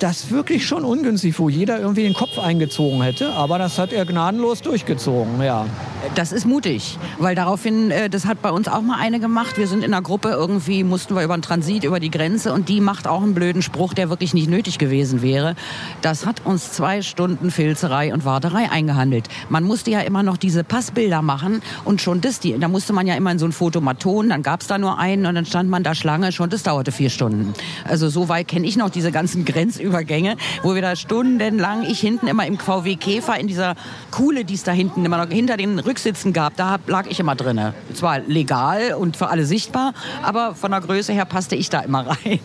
das 0.00 0.24
ist 0.24 0.30
wirklich 0.30 0.66
schon 0.66 0.84
ungünstig, 0.84 1.38
wo 1.38 1.48
jeder 1.48 1.78
irgendwie 1.78 2.02
den 2.02 2.14
Kopf 2.14 2.38
eingezogen 2.38 3.00
hätte, 3.02 3.32
aber 3.32 3.58
das 3.58 3.78
hat 3.78 3.92
er 3.92 4.04
gnadenlos 4.04 4.60
durchgezogen, 4.60 5.40
ja. 5.42 5.66
Das 6.14 6.32
ist 6.32 6.46
mutig, 6.46 6.98
weil 7.18 7.34
daraufhin, 7.34 7.90
äh, 7.90 8.08
das 8.08 8.26
hat 8.26 8.40
bei 8.42 8.50
uns 8.50 8.68
auch 8.68 8.82
mal 8.82 8.98
eine 9.00 9.18
gemacht. 9.20 9.56
Wir 9.58 9.66
sind 9.66 9.82
in 9.82 9.92
einer 9.92 10.02
Gruppe, 10.02 10.28
irgendwie 10.28 10.84
mussten 10.84 11.16
wir 11.16 11.22
über 11.24 11.36
den 11.36 11.42
Transit, 11.42 11.82
über 11.82 11.98
die 11.98 12.10
Grenze 12.10 12.52
und 12.52 12.68
die 12.68 12.80
macht 12.80 13.08
auch 13.08 13.22
einen 13.22 13.34
blöden 13.34 13.62
Spruch, 13.62 13.94
der 13.94 14.10
wirklich 14.10 14.34
nicht 14.34 14.48
nötig 14.48 14.78
gewesen 14.78 15.22
wäre. 15.22 15.56
Das 16.02 16.26
hat 16.26 16.44
uns 16.44 16.72
zwei 16.72 17.02
Stunden 17.02 17.50
Filzerei 17.50 18.12
und 18.12 18.24
Warterei 18.24 18.70
eingehandelt. 18.70 19.28
Man 19.48 19.64
musste 19.64 19.90
ja 19.90 20.00
immer 20.00 20.22
noch 20.22 20.36
diese 20.36 20.62
Passbilder 20.62 21.22
machen 21.22 21.62
und 21.84 22.00
schon 22.00 22.20
das, 22.20 22.38
die, 22.38 22.56
da 22.58 22.68
musste 22.68 22.92
man 22.92 23.06
ja 23.06 23.14
immer 23.14 23.32
in 23.32 23.38
so 23.38 23.46
ein 23.46 23.52
Fotomaton, 23.52 24.28
dann 24.28 24.42
gab 24.42 24.60
es 24.60 24.66
da 24.66 24.78
nur 24.78 24.98
einen 24.98 25.26
und 25.26 25.34
dann 25.34 25.46
stand 25.46 25.70
man 25.70 25.82
da 25.82 25.94
Schlange, 25.94 26.32
schon 26.32 26.50
das 26.50 26.62
dauerte 26.62 26.92
vier 26.92 27.10
Stunden. 27.10 27.54
Also 27.88 28.08
so 28.08 28.28
weit 28.28 28.46
kenne 28.46 28.66
ich 28.66 28.76
noch 28.76 28.90
diese 28.90 29.10
ganzen 29.10 29.44
Grenzübergänge, 29.46 30.36
wo 30.62 30.74
wir 30.74 30.82
da 30.82 30.96
stundenlang, 30.96 31.84
ich 31.88 31.98
hinten 31.98 32.28
immer 32.28 32.46
im 32.46 32.58
VW 32.58 32.96
Käfer 32.96 33.38
in 33.38 33.48
dieser 33.48 33.74
Kuhle, 34.10 34.44
die 34.44 34.54
es 34.54 34.62
da 34.62 34.72
hinten 34.72 35.04
immer 35.04 35.18
noch 35.18 35.32
hinter 35.32 35.56
den 35.56 35.78
Rücksitzen 35.94 36.32
gab, 36.32 36.56
da 36.56 36.78
lag 36.88 37.06
ich 37.08 37.20
immer 37.20 37.36
drin. 37.36 37.72
Zwar 37.94 38.18
legal 38.18 38.94
und 38.94 39.16
für 39.16 39.28
alle 39.28 39.46
sichtbar, 39.46 39.94
aber 40.24 40.56
von 40.56 40.72
der 40.72 40.80
Größe 40.80 41.12
her 41.12 41.24
passte 41.24 41.54
ich 41.54 41.70
da 41.70 41.78
immer 41.80 42.04
rein. 42.24 42.40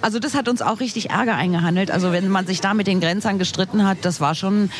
Also 0.00 0.18
das 0.18 0.34
hat 0.34 0.48
uns 0.48 0.62
auch 0.62 0.80
richtig 0.80 1.10
Ärger 1.10 1.34
eingehandelt. 1.34 1.90
Also 1.90 2.12
wenn 2.12 2.28
man 2.28 2.46
sich 2.46 2.62
da 2.62 2.72
mit 2.72 2.86
den 2.86 3.00
Grenzern 3.00 3.38
gestritten 3.38 3.86
hat, 3.86 3.98
das 4.06 4.22
war 4.22 4.34
schon, 4.34 4.70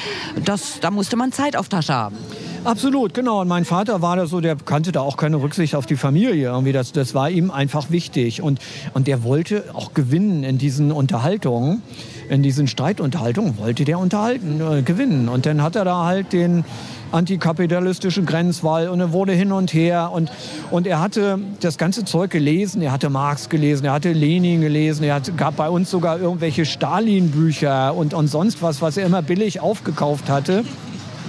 das, 0.43 0.81
da 0.81 0.91
musste 0.91 1.17
man 1.17 1.33
Zeit 1.33 1.55
auf 1.55 1.69
Tasche 1.69 1.93
haben. 1.93 2.17
Absolut, 2.65 3.13
genau. 3.13 3.41
Und 3.41 3.49
mein 3.49 3.65
Vater 3.65 4.03
war 4.03 4.15
da 4.15 4.27
so, 4.27 4.41
der 4.41 4.55
kannte 4.55 4.93
da 4.93 5.01
auch 5.01 5.17
keine 5.17 5.43
Rücksicht 5.43 5.75
auf 5.75 5.85
die 5.87 5.97
Familie. 5.97 6.47
Irgendwie 6.47 6.71
das, 6.71 6.93
das 6.93 7.13
war 7.13 7.29
ihm 7.29 7.51
einfach 7.51 7.91
wichtig. 7.91 8.41
Und, 8.41 8.61
und 8.95 9.09
der 9.09 9.25
wollte 9.25 9.65
auch 9.73 9.95
gewinnen 9.95 10.45
in 10.45 10.59
diesen 10.59 10.93
Unterhaltungen, 10.93 11.83
in 12.29 12.45
diesen 12.45 12.69
Streitunterhaltungen, 12.69 13.59
wollte 13.59 13.85
der 13.85 13.99
unterhalten, 13.99 14.61
äh, 14.61 14.83
gewinnen. 14.83 15.29
Und 15.29 15.45
dann 15.45 15.61
hat 15.61 15.75
er 15.75 15.85
da 15.85 16.05
halt 16.05 16.33
den 16.33 16.65
antikapitalistischen 17.11 18.27
Grenzwall 18.27 18.89
und 18.89 19.01
er 19.01 19.13
wurde 19.13 19.33
hin 19.33 19.53
und 19.53 19.75
her 19.75 20.11
und, 20.13 20.33
und 20.71 20.87
er 20.87 21.01
hatte 21.01 21.39
das 21.61 21.77
ganze 21.77 22.07
Zeug 22.07 22.31
gelesen, 22.31 22.81
er 22.81 22.91
hatte 22.91 23.11
Marx 23.11 23.51
gelesen, 23.51 23.85
er 23.85 23.93
hatte 23.93 24.13
Lenin 24.13 24.63
gelesen, 24.63 25.05
er 25.05 25.17
hat, 25.17 25.37
gab 25.37 25.57
bei 25.57 25.69
uns 25.69 25.91
sogar 25.91 26.19
irgendwelche 26.19 26.65
Stalin-Bücher 26.65 27.95
und, 27.95 28.15
und 28.15 28.29
sonst 28.29 28.63
was, 28.63 28.81
was 28.81 28.97
er 28.97 29.05
immer 29.05 29.21
billig 29.21 29.61
aufgekauft 29.61 30.31
hatte. 30.31 30.65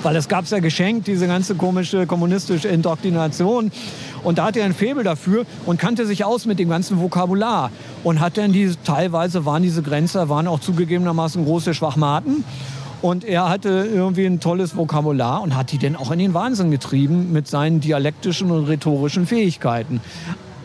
Weil 0.03 0.17
es 0.17 0.27
gab 0.27 0.43
es 0.43 0.51
ja 0.51 0.59
geschenkt, 0.59 1.07
diese 1.07 1.27
ganze 1.27 1.55
komische 1.55 2.05
kommunistische 2.05 2.67
Indoktrination. 2.67 3.71
Und 4.23 4.37
da 4.37 4.45
hatte 4.45 4.59
er 4.59 4.65
ein 4.65 4.73
Faible 4.73 5.03
dafür 5.03 5.45
und 5.65 5.79
kannte 5.79 6.05
sich 6.05 6.25
aus 6.25 6.45
mit 6.45 6.59
dem 6.59 6.69
ganzen 6.69 6.99
Vokabular. 6.99 7.71
Und 8.03 8.19
hat 8.19 8.37
dann 8.37 8.51
diese, 8.51 8.81
teilweise 8.83 9.45
waren 9.45 9.63
diese 9.63 9.81
Grenzer, 9.81 10.27
waren 10.27 10.47
auch 10.47 10.59
zugegebenermaßen 10.59 11.45
große 11.45 11.73
Schwachmaten. 11.73 12.43
Und 13.01 13.25
er 13.25 13.49
hatte 13.49 13.69
irgendwie 13.93 14.25
ein 14.25 14.39
tolles 14.39 14.77
Vokabular 14.77 15.41
und 15.41 15.57
hat 15.57 15.73
die 15.73 15.77
dann 15.77 15.97
auch 15.97 16.11
in 16.11 16.19
den 16.19 16.33
Wahnsinn 16.33 16.71
getrieben 16.71 17.33
mit 17.33 17.47
seinen 17.47 17.81
dialektischen 17.81 18.49
und 18.49 18.65
rhetorischen 18.65 19.27
Fähigkeiten. 19.27 19.99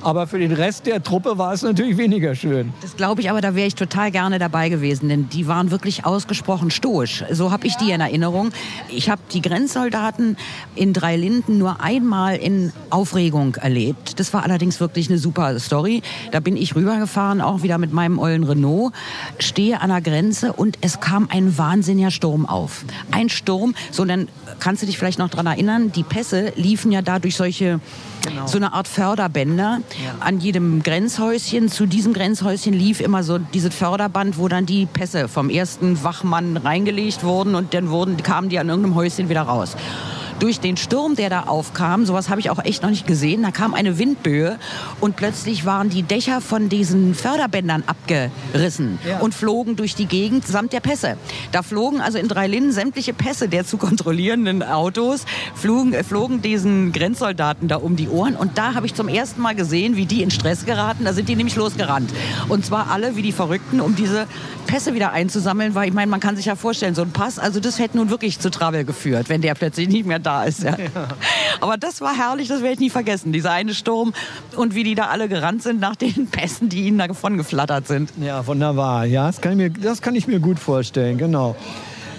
Aber 0.03 0.27
für 0.27 0.39
den 0.39 0.53
Rest 0.53 0.87
der 0.87 1.03
Truppe 1.03 1.39
war 1.39 1.53
es 1.53 1.63
natürlich 1.63 1.97
weniger 1.97 2.35
schön. 2.35 2.73
Das 2.83 2.97
glaube 2.97 3.21
ich, 3.21 3.31
aber 3.31 3.41
da 3.41 3.55
wäre 3.55 3.67
ich 3.67 3.75
total 3.75 4.11
gerne 4.11 4.39
dabei 4.39 4.69
gewesen, 4.69 5.09
denn 5.09 5.29
die 5.29 5.47
waren 5.49 5.71
wirklich 5.71 6.05
ausgesprochen 6.05 6.71
stoisch. 6.71 7.25
So 7.31 7.51
habe 7.51 7.67
ich 7.67 7.77
die 7.77 7.91
in 7.91 8.01
Erinnerung. 8.01 8.51
Ich 8.89 9.11
habe 9.11 9.21
die 9.33 9.43
Grenzsoldaten 9.43 10.37
in 10.75 10.93
Dreilinden 10.93 11.59
nur 11.59 11.81
einmal 11.81 12.37
in 12.37 12.73
Aufregung 12.91 13.57
erlebt. 13.57 14.21
Das 14.21 14.33
war 14.33 14.45
allerdings 14.45 14.81
wirklich 14.81 15.09
eine 15.09 15.19
super 15.19 15.59
Story. 15.59 16.03
Da 16.31 16.41
bin 16.41 16.57
ich 16.57 16.75
rübergefahren, 16.77 17.41
auch 17.41 17.63
wieder 17.63 17.79
mit 17.79 17.93
meinem 17.93 18.19
ollen 18.19 18.45
Renault, 18.45 18.93
stehe 19.39 19.81
an 19.81 19.91
der 19.91 20.01
Grenze 20.01 20.53
und 20.53 20.79
es 20.81 21.01
kam 21.01 21.29
ein 21.31 21.59
wahnsinniger 21.59 22.11
Sturm 22.11 22.47
auf. 22.47 22.85
Ein 23.11 23.29
Sturm, 23.29 23.75
so 23.91 24.05
dann 24.05 24.29
kannst 24.61 24.83
du 24.83 24.87
dich 24.87 24.97
vielleicht 24.97 25.19
noch 25.19 25.29
daran 25.29 25.47
erinnern, 25.47 25.93
die 25.93 26.03
Pässe 26.05 26.53
liefen 26.57 26.93
ja 26.93 27.03
da 27.03 27.19
durch 27.19 27.37
solche 27.37 27.81
Genau. 28.29 28.47
so 28.47 28.59
eine 28.59 28.73
Art 28.73 28.89
Förderbänder. 28.89 29.81
An 30.21 30.41
jedem 30.41 30.83
Grenzhäuschen. 30.83 31.69
Zu 31.69 31.87
diesem 31.87 32.13
Grenzhäuschen 32.13 32.73
lief 32.73 33.01
immer 33.01 33.23
so 33.23 33.39
dieses 33.39 33.75
Förderband, 33.75 34.39
wo 34.39 34.49
dann 34.49 34.67
die 34.67 34.87
Pässe 34.87 35.29
vom 35.29 35.51
ersten 35.51 36.03
Wachmann 36.03 36.57
reingelegt 36.57 37.25
wurden 37.25 37.55
und 37.55 37.75
dann 37.75 37.91
wurden, 37.91 38.17
kamen 38.23 38.49
die 38.49 38.59
an 38.59 38.69
irgendeinem 38.69 38.95
Häuschen 38.95 39.29
wieder 39.29 39.43
raus 39.43 39.77
durch 40.39 40.61
den 40.61 40.77
Sturm, 40.77 41.17
der 41.17 41.31
da 41.31 41.43
aufkam, 41.45 42.07
sowas 42.07 42.29
habe 42.29 42.41
ich 42.41 42.51
auch 42.51 42.65
echt 42.65 42.83
noch 42.83 42.91
nicht 42.91 43.07
gesehen, 43.07 43.43
da 43.43 43.51
kam 43.51 43.75
eine 43.75 43.99
Windböe 43.99 44.59
und 45.01 45.17
plötzlich 45.17 45.65
waren 45.65 45.91
die 45.91 46.03
Dächer 46.03 46.41
von 46.41 46.69
diesen 46.69 47.15
Förderbändern 47.15 47.85
abgerissen 47.87 48.99
ja. 49.09 49.19
und 49.19 49.35
flogen 49.35 49.77
durch 49.77 49.95
die 49.95 50.07
Gegend 50.07 50.47
samt 50.47 50.73
der 50.73 50.81
Pässe. 50.81 51.17
Da 51.53 51.63
flogen 51.63 52.01
also 52.01 52.19
in 52.19 52.29
drei 52.29 52.47
Linden 52.47 52.73
sämtliche 52.73 53.13
Pässe 53.13 53.49
der 53.49 53.67
zu 53.67 53.77
kontrollierenden 53.79 54.63
Autos, 54.63 55.25
flogen, 55.55 55.93
äh, 55.93 56.05
flogen 56.05 56.43
diesen 56.43 56.93
Grenzsoldaten 56.93 57.69
da 57.69 57.77
um 57.77 57.97
die 57.97 58.09
Ohren 58.09 58.37
und 58.37 58.59
da 58.59 58.75
habe 58.75 58.87
ich 58.87 58.95
zum 58.95 59.09
ersten 59.09 59.41
Mal 59.41 59.55
gesehen, 59.55 59.97
wie 59.97 60.07
die 60.07 60.23
in 60.23 60.31
Stress 60.31 60.65
geraten. 60.65 61.05
Da 61.05 61.13
sind 61.13 61.29
die 61.29 61.37
nämlich 61.37 61.57
losgerannt. 61.57 62.11
Und 62.49 62.65
zwar 62.65 62.91
alle 62.91 63.17
wie 63.17 63.23
die 63.23 63.33
Verrückten, 63.33 63.81
um 63.81 63.95
diese 63.97 64.27
Pässe 64.69 64.95
wieder 64.95 65.13
einzusammeln, 65.13 65.75
weil 65.75 65.89
ich 65.89 65.95
meine, 65.95 66.11
man 66.11 66.21
kann 66.21 66.37
sich 66.37 66.45
ja 66.45 66.55
vorstellen, 66.55 66.95
so 66.95 67.03
ein 67.03 67.11
Pass, 67.11 67.39
also 67.39 67.59
das 67.59 67.79
hätte 67.79 67.97
nun 67.97 68.11
wirklich 68.11 68.39
zu 68.39 68.51
Trouble 68.51 68.85
geführt, 68.85 69.29
wenn 69.29 69.41
der 69.41 69.55
plötzlich 69.55 69.89
nicht 69.89 70.07
mehr 70.07 70.19
da 70.19 70.45
ist. 70.45 70.63
Ja. 70.63 70.77
ja. 70.79 71.09
Aber 71.61 71.79
das 71.79 72.01
war 72.01 72.15
herrlich, 72.15 72.49
das 72.49 72.61
werde 72.61 72.75
ich 72.75 72.81
nie 72.81 72.91
vergessen, 72.91 73.33
dieser 73.33 73.51
eine 73.51 73.75
Sturm 73.75 74.13
und 74.57 74.75
wie 74.75 74.85
die 74.85 74.95
da 74.95 75.07
alle 75.07 75.29
gerannt 75.29 75.63
sind 75.63 75.81
nach 75.81 75.97
den 75.97 76.27
Pässen, 76.31 76.69
die 76.69 76.87
ihnen 76.87 76.99
davon 76.99 77.39
geflattert 77.39 77.89
sind. 77.89 78.13
Ja, 78.21 78.47
wunderbar. 78.47 79.07
Ja, 79.07 79.27
das 79.27 79.41
kann 79.41 79.53
ich 79.53 79.59
mir, 79.59 79.71
das 79.71 80.03
kann 80.03 80.15
ich 80.15 80.29
mir 80.29 80.39
gut 80.39 80.59
vorstellen, 80.59 81.17
genau. 81.17 81.57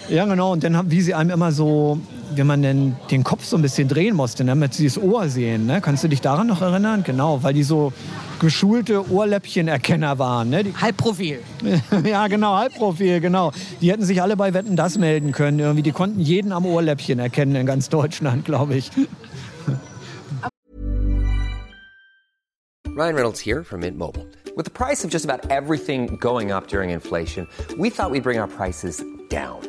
Ja, 0.10 0.26
genau. 0.26 0.54
Und 0.54 0.64
dann, 0.64 0.90
wie 0.90 1.02
sie 1.02 1.14
einem 1.14 1.30
immer 1.30 1.52
so, 1.52 2.00
wenn 2.34 2.48
man 2.48 2.64
denn 2.64 2.96
den 3.12 3.24
Kopf 3.24 3.46
so 3.46 3.58
ein 3.58 3.62
bisschen 3.62 3.88
drehen 3.88 4.16
musste, 4.16 4.44
ne, 4.44 4.52
damit 4.52 4.74
sie 4.74 4.86
das 4.86 4.98
Ohr 4.98 5.30
sehen. 5.30 5.68
Ne? 5.68 5.82
Kannst 5.82 6.04
du 6.04 6.08
dich 6.08 6.22
daran 6.22 6.48
noch 6.48 6.64
erinnern? 6.64 7.04
Genau, 7.04 7.44
weil 7.44 7.54
die 7.54 7.64
so 7.64 7.94
geschulte 8.40 9.10
Ohrläppchenerkenner 9.12 10.18
waren. 10.20 10.50
Ne? 10.50 10.64
Die, 10.64 10.74
Halbprofil. 10.76 11.40
ja, 12.04 12.28
genau, 12.28 12.56
Halbprofil, 12.56 13.20
genau. 13.20 13.52
Die 13.82 13.92
hätten 13.92 14.04
sich 14.04 14.22
alle 14.22 14.36
bei 14.36 14.54
Wetten 14.54 14.76
das 14.76 14.98
melden 14.98 15.32
können. 15.32 15.60
Irgendwie. 15.60 15.84
Die 15.84 15.92
konnten 15.92 16.20
jeden 16.20 16.52
am 16.52 16.66
Ohrläppchen 16.66 17.20
erkennen 17.20 17.56
in 17.56 17.66
ganz 17.66 17.90
Deutschland, 17.90 18.46
glaube 18.46 18.76
ich. 18.76 18.92
Ryan 22.96 23.16
Reynolds 23.16 23.40
here 23.40 23.64
from 23.64 23.82
Mint 23.82 23.98
Mobile. 23.98 24.26
With 24.58 24.66
the 24.66 24.72
price 24.72 25.06
of 25.06 25.12
just 25.12 25.24
about 25.24 25.50
everything 25.50 26.18
going 26.20 26.52
up 26.52 26.68
during 26.68 26.90
inflation, 26.90 27.48
we 27.78 27.90
thought 27.90 28.12
we'd 28.12 28.24
bring 28.24 28.40
our 28.40 28.48
prices 28.48 29.02
down. 29.30 29.69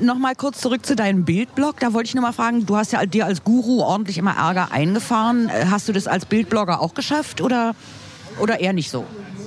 Nochmal 0.00 0.34
kurz 0.34 0.60
zurück 0.60 0.84
zu 0.84 0.96
deinem 0.96 1.24
Bildblog. 1.24 1.80
Da 1.80 1.92
wollte 1.94 2.08
ich 2.08 2.14
nur 2.14 2.22
mal 2.22 2.32
fragen, 2.32 2.66
du 2.66 2.76
hast 2.76 2.92
ja 2.92 3.04
dir 3.06 3.26
als 3.26 3.42
Guru 3.42 3.80
ordentlich 3.80 4.18
immer 4.18 4.36
Ärger 4.36 4.70
eingefahren. 4.70 5.50
Hast 5.70 5.88
du 5.88 5.92
das 5.92 6.06
als 6.06 6.26
Bildblogger 6.26 6.80
auch 6.80 6.94
geschafft 6.94 7.40
oder 7.40 7.74
oder 8.38 8.60
eher 8.60 8.72
nicht 8.72 8.90
so? 8.90 9.04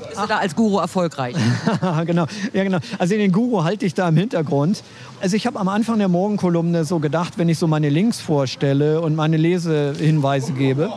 Bist 0.08 0.22
du 0.22 0.28
da 0.28 0.38
als 0.38 0.56
Guru 0.56 0.80
erfolgreich? 0.80 1.36
genau, 2.06 2.26
ja 2.54 2.64
genau. 2.64 2.78
Also 2.98 3.16
den 3.16 3.32
Guru 3.32 3.64
halte 3.64 3.86
ich 3.86 3.94
da 3.94 4.08
im 4.08 4.16
Hintergrund. 4.16 4.84
Also 5.22 5.36
ich 5.36 5.46
habe 5.46 5.60
am 5.60 5.68
Anfang 5.68 5.98
der 5.98 6.08
Morgenkolumne 6.08 6.86
so 6.86 7.00
gedacht, 7.00 7.38
wenn 7.38 7.50
ich 7.50 7.60
so 7.60 7.68
meine 7.68 7.90
Links 7.90 8.22
vorstelle 8.22 9.02
und 9.02 9.16
meine 9.16 9.38
Lesehinweise 9.38 10.54
gebe, 10.54 10.92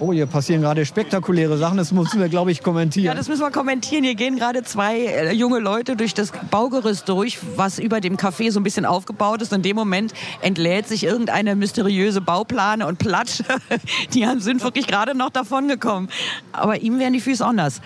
Oh, 0.00 0.14
hier 0.14 0.24
passieren 0.24 0.62
gerade 0.62 0.86
spektakuläre 0.86 1.58
Sachen. 1.58 1.76
Das 1.76 1.92
müssen 1.92 2.20
wir, 2.20 2.30
glaube 2.30 2.50
ich, 2.50 2.62
kommentieren. 2.62 3.04
Ja, 3.04 3.14
das 3.14 3.28
müssen 3.28 3.42
wir 3.42 3.50
kommentieren. 3.50 4.02
Hier 4.02 4.14
gehen 4.14 4.36
gerade 4.36 4.62
zwei 4.62 4.96
äh, 4.96 5.32
junge 5.32 5.58
Leute 5.58 5.94
durch 5.94 6.14
das 6.14 6.32
Baugerüst 6.50 7.06
durch, 7.06 7.38
was 7.56 7.78
über 7.78 8.00
dem 8.00 8.16
Café 8.16 8.50
so 8.50 8.60
ein 8.60 8.62
bisschen 8.62 8.86
aufgebaut 8.86 9.42
ist. 9.42 9.52
Und 9.52 9.58
in 9.58 9.62
dem 9.62 9.76
Moment 9.76 10.14
entlädt 10.40 10.88
sich 10.88 11.04
irgendeine 11.04 11.54
mysteriöse 11.54 12.22
Bauplane 12.22 12.86
und 12.86 12.98
Platsch. 12.98 13.42
Die 14.14 14.26
sind 14.38 14.64
wirklich 14.64 14.86
gerade 14.86 15.14
noch 15.14 15.28
davon 15.28 15.68
gekommen. 15.68 16.08
Aber 16.52 16.80
ihm 16.80 16.98
wären 16.98 17.12
die 17.12 17.20
Füße 17.20 17.44
anders. 17.44 17.82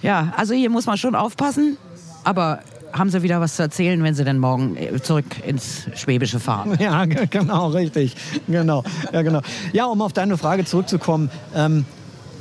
Ja, 0.00 0.32
also 0.36 0.54
hier 0.54 0.70
muss 0.70 0.86
man 0.86 0.96
schon 0.96 1.16
aufpassen. 1.16 1.76
Aber 2.22 2.60
haben 2.92 3.10
Sie 3.10 3.22
wieder 3.22 3.40
was 3.40 3.56
zu 3.56 3.62
erzählen, 3.62 4.02
wenn 4.02 4.14
Sie 4.14 4.24
dann 4.24 4.38
morgen 4.38 4.76
äh, 4.76 5.00
zurück 5.00 5.24
ins 5.46 5.86
Schwäbische 5.94 6.40
fahren. 6.40 6.76
Ja, 6.88 7.04
genau, 7.04 7.68
richtig. 7.68 8.14
Genau. 8.46 8.84
Ja, 9.12 9.22
genau. 9.22 9.40
ja 9.72 9.86
um 9.86 10.00
auf 10.00 10.12
deine 10.12 10.38
Frage 10.38 10.64
zurückzukommen. 10.64 11.30
Ähm, 11.54 11.84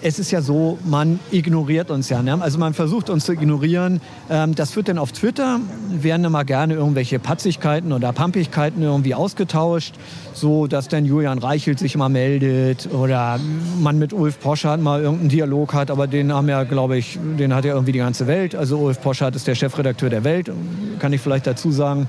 es 0.01 0.19
ist 0.19 0.31
ja 0.31 0.41
so, 0.41 0.77
man 0.85 1.19
ignoriert 1.31 1.91
uns 1.91 2.09
ja. 2.09 2.21
Ne? 2.21 2.39
Also 2.41 2.59
man 2.59 2.73
versucht 2.73 3.09
uns 3.09 3.25
zu 3.25 3.33
ignorieren. 3.33 4.01
Ähm, 4.29 4.55
das 4.55 4.75
wird 4.75 4.87
dann 4.87 4.97
auf 4.97 5.11
Twitter, 5.11 5.59
werden 5.89 6.25
immer 6.25 6.45
gerne 6.45 6.75
irgendwelche 6.75 7.19
Patzigkeiten 7.19 7.91
oder 7.91 8.13
Pampigkeiten 8.13 8.81
irgendwie 8.83 9.15
ausgetauscht, 9.15 9.95
so 10.33 10.67
dass 10.67 10.87
dann 10.87 11.05
Julian 11.05 11.39
Reichelt 11.39 11.79
sich 11.79 11.95
mal 11.97 12.09
meldet 12.09 12.89
oder 12.93 13.39
man 13.79 13.97
mit 13.97 14.13
Ulf 14.13 14.39
Poschardt 14.39 14.81
mal 14.81 15.01
irgendeinen 15.01 15.29
Dialog 15.29 15.73
hat, 15.73 15.91
aber 15.91 16.07
den 16.07 16.31
haben 16.31 16.49
ja, 16.49 16.63
glaube 16.63 16.97
ich, 16.97 17.17
den 17.39 17.53
hat 17.53 17.65
ja 17.65 17.73
irgendwie 17.73 17.91
die 17.91 17.99
ganze 17.99 18.27
Welt. 18.27 18.55
Also 18.55 18.77
Ulf 18.77 19.01
Poschardt 19.01 19.35
ist 19.35 19.47
der 19.47 19.55
Chefredakteur 19.55 20.09
der 20.09 20.23
Welt, 20.23 20.51
kann 20.99 21.13
ich 21.13 21.21
vielleicht 21.21 21.47
dazu 21.47 21.71
sagen. 21.71 22.07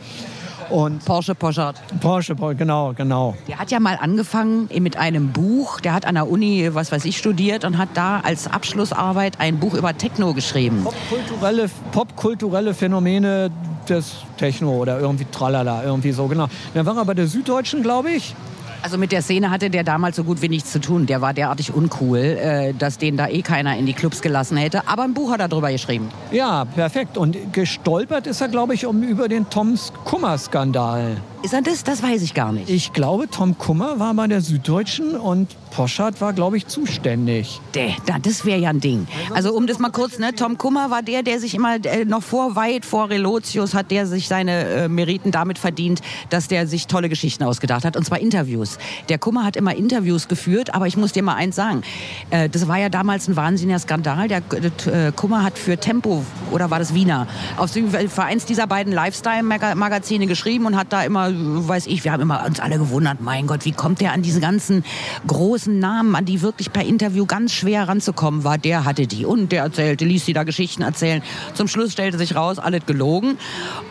Und 0.71 1.05
Porsche 1.05 1.35
Poschardt. 1.35 1.81
Porsche, 2.01 2.35
genau, 2.35 2.93
genau. 2.95 3.35
Der 3.47 3.59
hat 3.59 3.71
ja 3.71 3.81
mal 3.81 3.97
angefangen 4.01 4.69
mit 4.79 4.97
einem 4.97 5.33
Buch. 5.33 5.81
Der 5.81 5.93
hat 5.95 6.05
an 6.05 6.15
der 6.15 6.31
Uni, 6.31 6.69
was 6.73 6.93
weiß 6.93 7.05
ich, 7.05 7.17
studiert 7.17 7.65
und 7.65 7.79
hat 7.79 7.89
da 7.95 8.21
als 8.21 8.47
Abschlussarbeit 8.47 9.41
ein 9.41 9.59
Buch 9.59 9.75
über 9.75 9.97
Techno 9.97 10.35
geschrieben. 10.35 10.85
Popkulturelle, 10.85 11.71
popkulturelle 11.93 12.75
Phänomene 12.75 13.51
des 13.89 14.17
Techno 14.37 14.73
oder 14.77 15.01
irgendwie 15.01 15.27
tralala, 15.31 15.83
irgendwie 15.85 16.13
so, 16.13 16.27
genau. 16.27 16.49
Dann 16.75 16.85
war 16.85 16.97
er 16.97 17.05
bei 17.05 17.15
der 17.15 17.27
Süddeutschen, 17.27 17.83
glaube 17.83 18.11
ich. 18.11 18.35
Also 18.83 18.97
mit 18.97 19.13
der 19.13 19.23
Szene 19.23 19.51
hatte 19.51 19.71
der 19.71 19.83
damals 19.83 20.17
so 20.17 20.25
gut 20.25 20.41
wie 20.41 20.49
nichts 20.49 20.71
zu 20.71 20.81
tun. 20.81 21.07
Der 21.07 21.21
war 21.21 21.35
derartig 21.35 21.75
uncool, 21.75 22.19
äh, 22.19 22.75
dass 22.75 22.99
den 22.99 23.17
da 23.17 23.29
eh 23.29 23.43
keiner 23.43 23.77
in 23.77 23.87
die 23.87 23.93
Clubs 23.93 24.23
gelassen 24.23 24.57
hätte. 24.57 24.87
Aber 24.87 25.03
ein 25.03 25.15
Buch 25.15 25.33
hat 25.33 25.41
er 25.41 25.49
drüber 25.49 25.73
geschrieben. 25.73 26.09
Ja, 26.31 26.65
perfekt. 26.65 27.19
Und 27.19 27.53
gestolpert 27.53 28.27
ist 28.27 28.41
er, 28.41 28.49
glaube 28.49 28.75
ich, 28.75 28.87
um 28.87 29.03
über 29.03 29.29
den 29.29 29.51
Toms 29.51 29.93
Kummer-Skandal. 30.05 31.17
Ist 31.43 31.55
er 31.55 31.63
das? 31.63 31.85
Das 31.85 32.03
weiß 32.03 32.23
ich 32.23 32.35
gar 32.35 32.53
nicht. 32.53 32.69
Ich 32.69 32.93
glaube, 32.93 33.29
Tom 33.31 33.59
Kummer 33.59 34.01
war 34.01 34.13
bei 34.15 34.27
der 34.27 34.41
Süddeutschen 34.41 35.17
und 35.17 35.55
Poschardt 35.71 36.21
war, 36.21 36.33
glaube 36.33 36.57
ich, 36.57 36.67
zuständig. 36.67 37.61
Der, 37.75 37.91
da, 38.07 38.19
das 38.19 38.45
wäre 38.45 38.59
ja 38.59 38.71
ein 38.71 38.81
Ding. 38.81 39.07
Also 39.33 39.55
um 39.55 39.67
das 39.67 39.79
mal 39.79 39.91
kurz, 39.91 40.19
ne, 40.19 40.35
Tom 40.35 40.59
Kummer 40.59 40.91
war 40.91 41.03
der, 41.03 41.23
der 41.23 41.39
sich 41.39 41.55
immer 41.55 41.77
äh, 41.85 42.05
noch 42.05 42.23
vor 42.23 42.57
weit 42.57 42.85
vor 42.85 43.11
Relotius 43.11 43.75
hat 43.75 43.91
der 43.91 44.07
sich 44.07 44.29
seine 44.29 44.65
äh, 44.65 44.89
Meriten 44.89 45.31
damit 45.31 45.59
verdient, 45.59 46.01
dass 46.31 46.49
der 46.49 46.67
sich 46.67 46.87
tolle 46.87 47.09
Geschichten 47.09 47.45
ausgedacht 47.45 47.85
hat 47.85 47.97
und 47.97 48.05
zwar 48.05 48.19
Interviews. 48.19 48.79
Der 49.09 49.19
Kummer 49.19 49.45
hat 49.45 49.57
immer 49.57 49.75
Interviews 49.75 50.29
geführt, 50.29 50.75
aber 50.75 50.87
ich 50.87 50.97
muss 50.97 51.13
dir 51.13 51.23
mal 51.23 51.35
eins 51.35 51.57
sagen, 51.57 51.83
äh, 52.31 52.49
das 52.49 52.67
war 52.67 52.79
ja 52.79 52.89
damals 52.89 53.29
ein 53.29 53.37
wahnsinniger 53.37 53.79
Skandal. 53.79 54.29
Der 54.29 54.39
äh, 54.39 55.13
Kummer 55.15 55.45
hat 55.45 55.59
für 55.59 55.77
Tempo 55.77 56.25
oder 56.51 56.71
war 56.71 56.79
das 56.79 56.95
Wiener 56.95 57.27
auf 57.57 57.71
für 57.71 58.23
eins 58.23 58.45
dieser 58.47 58.67
beiden 58.67 58.93
Lifestyle-Magazine 58.93 60.27
geschrieben 60.27 60.67
und 60.67 60.77
hat 60.77 60.93
da 60.93 61.03
immer, 61.03 61.28
weiß 61.35 61.87
ich, 61.87 62.05
wir 62.05 62.13
haben 62.13 62.23
immer 62.23 62.45
uns 62.45 62.61
alle 62.61 62.79
gewundert, 62.79 63.21
mein 63.21 63.47
Gott, 63.47 63.65
wie 63.65 63.73
kommt 63.73 64.01
der 64.01 64.13
an 64.13 64.23
diese 64.23 64.41
ganzen 64.41 64.85
großen 65.27 65.79
Namen, 65.79 66.15
an 66.15 66.25
die 66.25 66.43
wirklich 66.43 66.73
per 66.73 66.85
Interview 66.85 67.27
ganz 67.27 67.53
schwer 67.53 67.89
ranzukommen 67.89 68.45
war, 68.45 68.59
der 68.59 68.85
hatte 68.85 69.07
die 69.07 69.25
und 69.25 69.53
der 69.53 69.63
erzählte, 69.63 70.05
ließ 70.05 70.25
sie 70.25 70.33
da 70.33 70.45
Geschichten 70.45 70.83
erzählen. 70.83 71.23
Zum 71.55 71.69
Schluss 71.69 71.93
stellte 71.93 72.19
sich 72.19 72.35
raus, 72.35 72.59
alles 72.59 72.87
gelogen. 72.87 73.39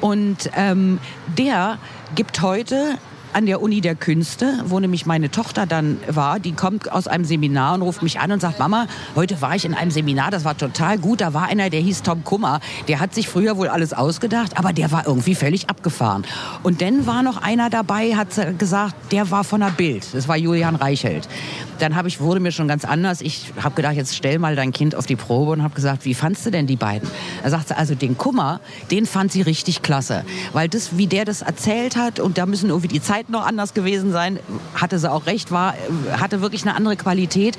Und 0.02 0.50
ähm, 0.56 1.00
der 1.38 1.78
gibt 2.16 2.42
heute 2.42 2.98
an 3.38 3.46
der 3.46 3.62
Uni 3.62 3.82
der 3.82 3.94
Künste, 3.94 4.64
wo 4.66 4.80
nämlich 4.80 5.06
meine 5.06 5.30
Tochter 5.30 5.68
dann 5.68 6.00
war. 6.08 6.40
Die 6.40 6.54
kommt 6.54 6.92
aus 6.92 7.08
einem 7.08 7.24
Seminar 7.24 7.76
und 7.76 7.84
ruft 7.84 8.02
mich 8.02 8.20
an 8.20 8.32
und 8.32 8.42
sagt, 8.42 8.58
Mama, 8.58 8.88
heute 9.16 9.40
war 9.44 9.56
ich 9.56 9.64
in 9.64 9.76
einem 9.76 9.92
Seminar, 9.92 10.32
das 10.32 10.44
war 10.44 10.58
total 10.58 10.98
gut. 10.98 11.22
Da 11.22 11.36
war 11.36 11.44
einer, 11.44 11.70
der 11.70 11.80
hieß 11.80 12.02
Tom 12.02 12.24
Kummer. 12.24 12.62
Der 12.88 13.00
hat 13.00 13.14
sich 13.14 13.30
früher 13.30 13.56
wohl 13.56 13.68
alles 13.68 13.94
ausgedacht, 13.94 14.58
aber 14.58 14.74
der 14.74 14.92
war 14.92 15.06
irgendwie 15.06 15.36
völlig 15.36 15.70
abgefahren. 15.70 16.26
Und 16.64 16.82
dann 16.82 17.06
war 17.06 17.22
noch 17.22 17.38
einer 17.40 17.70
dabei, 17.70 18.16
hat 18.16 18.30
gesagt, 18.58 18.96
der 19.12 19.30
war 19.30 19.44
von 19.44 19.60
der 19.60 19.68
Bild. 19.68 20.08
Das 20.14 20.28
war 20.28 20.36
Julian 20.36 20.76
Reichelt. 20.76 21.30
Dann 21.78 21.96
habe 21.96 22.08
ich, 22.08 22.20
wurde 22.20 22.40
mir 22.40 22.52
schon 22.52 22.68
ganz 22.68 22.86
anders. 22.86 23.22
Ich 23.22 23.54
habe 23.62 23.76
gedacht, 23.76 23.94
jetzt 23.94 24.16
stell 24.16 24.40
mal 24.40 24.56
dein 24.56 24.72
Kind 24.72 24.96
auf 24.96 25.06
die 25.06 25.16
Probe 25.16 25.52
und 25.52 25.62
habe 25.62 25.76
gesagt, 25.76 26.06
wie 26.06 26.16
fandst 26.16 26.44
du 26.48 26.50
denn 26.50 26.66
die 26.66 26.76
beiden? 26.76 27.08
Er 27.44 27.52
sagte, 27.52 27.78
also 27.78 27.94
den 27.94 28.18
Kummer, 28.18 28.62
den 28.90 29.06
fand 29.06 29.32
sie 29.32 29.44
richtig 29.44 29.84
klasse. 29.84 30.24
Weil 30.54 30.70
das, 30.70 30.98
wie 30.98 31.06
der 31.06 31.24
das 31.24 31.44
erzählt 31.44 31.96
hat, 31.98 32.20
und 32.20 32.40
da 32.40 32.48
müssen 32.48 32.70
irgendwie 32.70 32.88
die 32.88 33.02
Zeiten 33.28 33.32
noch 33.32 33.46
anders 33.46 33.74
gewesen 33.74 34.12
sein, 34.12 34.40
hatte 34.74 35.00
sie 35.00 35.12
auch 35.12 35.26
recht, 35.26 35.52
war, 35.52 35.74
hatte 36.12 36.42
wirklich 36.42 36.64
eine 36.64 36.76
andere 36.76 36.96
Qualität. 36.96 37.58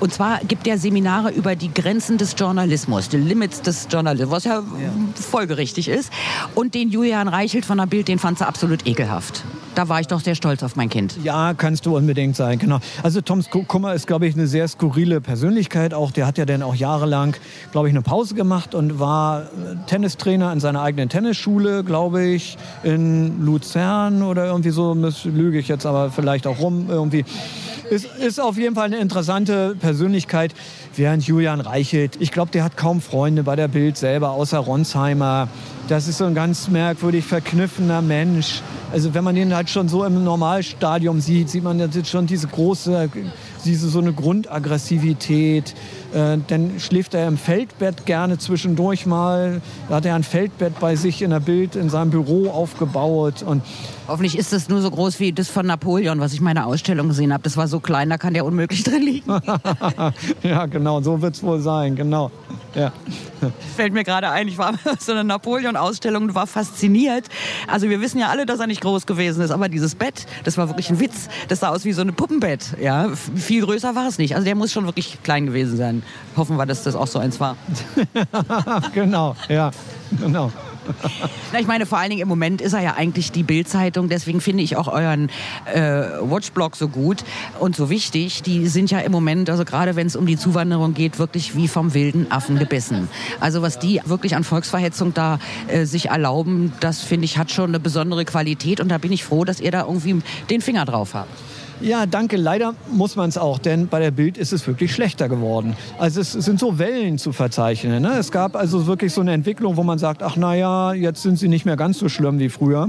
Und 0.00 0.12
zwar 0.12 0.40
gibt 0.40 0.66
er 0.66 0.78
Seminare 0.78 1.30
über 1.30 1.54
die 1.54 1.72
Grenzen 1.72 2.18
des 2.18 2.34
Journalismus, 2.36 3.08
die 3.08 3.18
Limits 3.18 3.62
des 3.62 3.88
Journalismus, 3.90 4.32
was 4.32 4.44
ja, 4.44 4.58
ja. 4.58 4.92
folgerichtig 5.14 5.88
ist. 5.88 6.12
Und 6.54 6.74
den 6.74 6.90
Julian 6.90 7.28
Reichelt 7.28 7.64
von 7.64 7.78
der 7.78 7.86
Bild, 7.86 8.08
den 8.08 8.18
fand 8.18 8.38
sie 8.38 8.46
absolut 8.46 8.86
ekelhaft. 8.86 9.44
Da 9.74 9.88
war 9.88 10.00
ich 10.00 10.06
doch 10.06 10.20
sehr 10.20 10.34
stolz 10.34 10.62
auf 10.62 10.76
mein 10.76 10.90
Kind. 10.90 11.16
Ja, 11.22 11.54
kannst 11.54 11.86
du 11.86 11.96
unbedingt 11.96 12.36
sein, 12.36 12.58
genau. 12.58 12.78
Also 13.02 13.22
Tom 13.22 13.42
Kummer 13.66 13.94
ist, 13.94 14.06
glaube 14.06 14.26
ich, 14.26 14.34
eine 14.34 14.46
sehr 14.46 14.68
skurrile 14.68 15.20
Persönlichkeit. 15.20 15.94
Auch 15.94 16.10
der 16.10 16.26
hat 16.26 16.36
ja 16.36 16.44
dann 16.44 16.62
auch 16.62 16.74
jahrelang, 16.74 17.34
glaube 17.70 17.88
ich, 17.88 17.94
eine 17.94 18.02
Pause 18.02 18.34
gemacht 18.34 18.74
und 18.74 19.00
war 19.00 19.44
Tennistrainer 19.86 20.52
in 20.52 20.60
seiner 20.60 20.82
eigenen 20.82 21.08
Tennisschule, 21.08 21.84
glaube 21.84 22.22
ich, 22.22 22.58
in 22.82 23.44
Luzern 23.44 24.22
oder 24.22 24.46
irgendwie 24.46 24.70
so. 24.70 24.94
Lüge 25.24 25.58
ich 25.58 25.68
jetzt 25.68 25.86
aber 25.86 26.10
vielleicht 26.10 26.46
auch 26.46 26.58
rum 26.60 26.86
irgendwie. 26.90 27.24
Ist, 27.90 28.06
ist 28.18 28.40
auf 28.40 28.56
jeden 28.56 28.74
Fall 28.74 28.86
eine 28.86 28.98
interessante 28.98 29.74
Persönlichkeit. 29.78 30.54
Während 30.94 31.26
Julian 31.26 31.60
Reichelt, 31.60 32.16
ich 32.20 32.30
glaube, 32.30 32.50
der 32.50 32.64
hat 32.64 32.76
kaum 32.76 33.00
Freunde 33.00 33.42
bei 33.42 33.56
der 33.56 33.68
Bild 33.68 33.96
selber, 33.96 34.30
außer 34.30 34.58
Ronsheimer. 34.58 35.48
Das 35.88 36.08
ist 36.08 36.18
so 36.18 36.24
ein 36.24 36.34
ganz 36.34 36.68
merkwürdig 36.68 37.24
verkniffener 37.24 38.00
Mensch. 38.00 38.62
Also 38.92 39.14
wenn 39.14 39.24
man 39.24 39.36
ihn 39.36 39.54
halt 39.54 39.70
schon 39.70 39.88
so 39.88 40.04
im 40.04 40.22
Normalstadium 40.22 41.20
sieht, 41.20 41.50
sieht 41.50 41.64
man 41.64 41.78
jetzt 41.78 42.08
schon 42.08 42.26
diese 42.26 42.46
große, 42.46 43.10
diese 43.64 43.88
so 43.88 44.00
eine 44.00 44.12
Grundaggressivität. 44.12 45.74
Äh, 46.14 46.38
dann 46.46 46.78
schläft 46.78 47.14
er 47.14 47.26
im 47.28 47.36
Feldbett 47.36 48.06
gerne 48.06 48.38
zwischendurch 48.38 49.06
mal. 49.06 49.60
Da 49.88 49.96
hat 49.96 50.06
er 50.06 50.14
ein 50.14 50.24
Feldbett 50.24 50.78
bei 50.80 50.96
sich 50.96 51.22
in 51.22 51.30
der 51.30 51.40
Bild 51.40 51.76
in 51.76 51.88
seinem 51.88 52.10
Büro 52.10 52.50
aufgebaut 52.50 53.42
und 53.42 53.62
Hoffentlich 54.08 54.36
ist 54.36 54.52
es 54.52 54.68
nur 54.68 54.82
so 54.82 54.90
groß 54.90 55.20
wie 55.20 55.32
das 55.32 55.48
von 55.48 55.64
Napoleon, 55.64 56.18
was 56.18 56.32
ich 56.32 56.40
in 56.40 56.44
meiner 56.44 56.66
Ausstellung 56.66 57.08
gesehen 57.08 57.32
habe. 57.32 57.44
Das 57.44 57.56
war 57.56 57.68
so 57.68 57.78
klein, 57.78 58.10
da 58.10 58.18
kann 58.18 58.34
der 58.34 58.44
unmöglich 58.44 58.82
drin 58.84 59.02
liegen. 59.02 59.30
ja, 60.42 60.66
genau, 60.66 61.00
so 61.00 61.22
wird 61.22 61.36
es 61.36 61.42
wohl 61.42 61.60
sein, 61.60 61.94
genau. 61.94 62.30
Ja. 62.74 62.92
Fällt 63.76 63.92
mir 63.92 64.02
gerade 64.02 64.30
ein, 64.30 64.48
ich 64.48 64.58
war 64.58 64.70
auf 64.70 65.00
so 65.00 65.12
einer 65.12 65.24
Napoleon-Ausstellung 65.24 66.24
und 66.24 66.34
war 66.34 66.46
fasziniert. 66.46 67.26
Also 67.68 67.88
wir 67.88 68.00
wissen 68.00 68.18
ja 68.18 68.28
alle, 68.28 68.44
dass 68.44 68.60
er 68.60 68.66
nicht 68.66 68.80
groß 68.80 69.06
gewesen 69.06 69.42
ist, 69.42 69.50
aber 69.50 69.68
dieses 69.68 69.94
Bett, 69.94 70.26
das 70.44 70.58
war 70.58 70.68
wirklich 70.68 70.90
ein 70.90 70.98
Witz. 70.98 71.28
Das 71.48 71.60
sah 71.60 71.68
aus 71.68 71.84
wie 71.84 71.92
so 71.92 72.02
ein 72.02 72.14
Puppenbett. 72.14 72.76
Ja, 72.80 73.08
viel 73.52 73.66
größer 73.66 73.94
war 73.94 74.08
es 74.08 74.16
nicht. 74.16 74.34
Also 74.34 74.46
der 74.46 74.54
muss 74.54 74.72
schon 74.72 74.86
wirklich 74.86 75.22
klein 75.22 75.44
gewesen 75.44 75.76
sein. 75.76 76.02
Hoffen 76.38 76.56
wir, 76.56 76.64
dass 76.64 76.84
das 76.84 76.94
auch 76.94 77.06
so 77.06 77.18
eins 77.18 77.38
war. 77.38 77.58
genau, 78.94 79.36
ja, 79.50 79.70
genau. 80.18 80.50
Na, 81.52 81.60
ich 81.60 81.66
meine, 81.66 81.84
vor 81.84 81.98
allen 81.98 82.08
Dingen 82.08 82.22
im 82.22 82.28
Moment 82.28 82.62
ist 82.62 82.72
er 82.72 82.80
ja 82.80 82.94
eigentlich 82.94 83.30
die 83.30 83.42
Bildzeitung. 83.42 84.08
Deswegen 84.08 84.40
finde 84.40 84.62
ich 84.62 84.78
auch 84.78 84.88
euren 84.88 85.28
äh, 85.66 85.80
Watchblog 86.22 86.76
so 86.76 86.88
gut 86.88 87.24
und 87.60 87.76
so 87.76 87.90
wichtig. 87.90 88.42
Die 88.42 88.68
sind 88.68 88.90
ja 88.90 89.00
im 89.00 89.12
Moment, 89.12 89.50
also 89.50 89.66
gerade 89.66 89.96
wenn 89.96 90.06
es 90.06 90.16
um 90.16 90.24
die 90.24 90.38
Zuwanderung 90.38 90.94
geht, 90.94 91.18
wirklich 91.18 91.54
wie 91.54 91.68
vom 91.68 91.92
wilden 91.92 92.32
Affen 92.32 92.58
gebissen. 92.58 93.10
Also 93.38 93.60
was 93.60 93.78
die 93.78 94.00
wirklich 94.06 94.34
an 94.34 94.44
Volksverhetzung 94.44 95.12
da 95.12 95.38
äh, 95.68 95.84
sich 95.84 96.06
erlauben, 96.06 96.72
das 96.80 97.02
finde 97.02 97.26
ich 97.26 97.36
hat 97.36 97.50
schon 97.50 97.68
eine 97.68 97.80
besondere 97.80 98.24
Qualität. 98.24 98.80
Und 98.80 98.88
da 98.88 98.96
bin 98.96 99.12
ich 99.12 99.24
froh, 99.24 99.44
dass 99.44 99.60
ihr 99.60 99.72
da 99.72 99.82
irgendwie 99.82 100.22
den 100.48 100.62
Finger 100.62 100.86
drauf 100.86 101.12
habt. 101.12 101.28
Ja, 101.82 102.06
danke. 102.06 102.36
Leider 102.36 102.74
muss 102.92 103.16
man 103.16 103.28
es 103.28 103.36
auch, 103.36 103.58
denn 103.58 103.88
bei 103.88 103.98
der 103.98 104.12
Bild 104.12 104.38
ist 104.38 104.52
es 104.52 104.66
wirklich 104.68 104.94
schlechter 104.94 105.28
geworden. 105.28 105.76
Also 105.98 106.20
es 106.20 106.32
sind 106.32 106.60
so 106.60 106.78
Wellen 106.78 107.18
zu 107.18 107.32
verzeichnen. 107.32 108.02
Ne? 108.02 108.16
Es 108.18 108.30
gab 108.30 108.54
also 108.54 108.86
wirklich 108.86 109.12
so 109.12 109.20
eine 109.20 109.32
Entwicklung, 109.32 109.76
wo 109.76 109.82
man 109.82 109.98
sagt, 109.98 110.22
ach 110.22 110.36
naja, 110.36 110.92
jetzt 110.92 111.22
sind 111.22 111.38
sie 111.38 111.48
nicht 111.48 111.66
mehr 111.66 111.76
ganz 111.76 111.98
so 111.98 112.08
schlimm 112.08 112.38
wie 112.38 112.50
früher. 112.50 112.88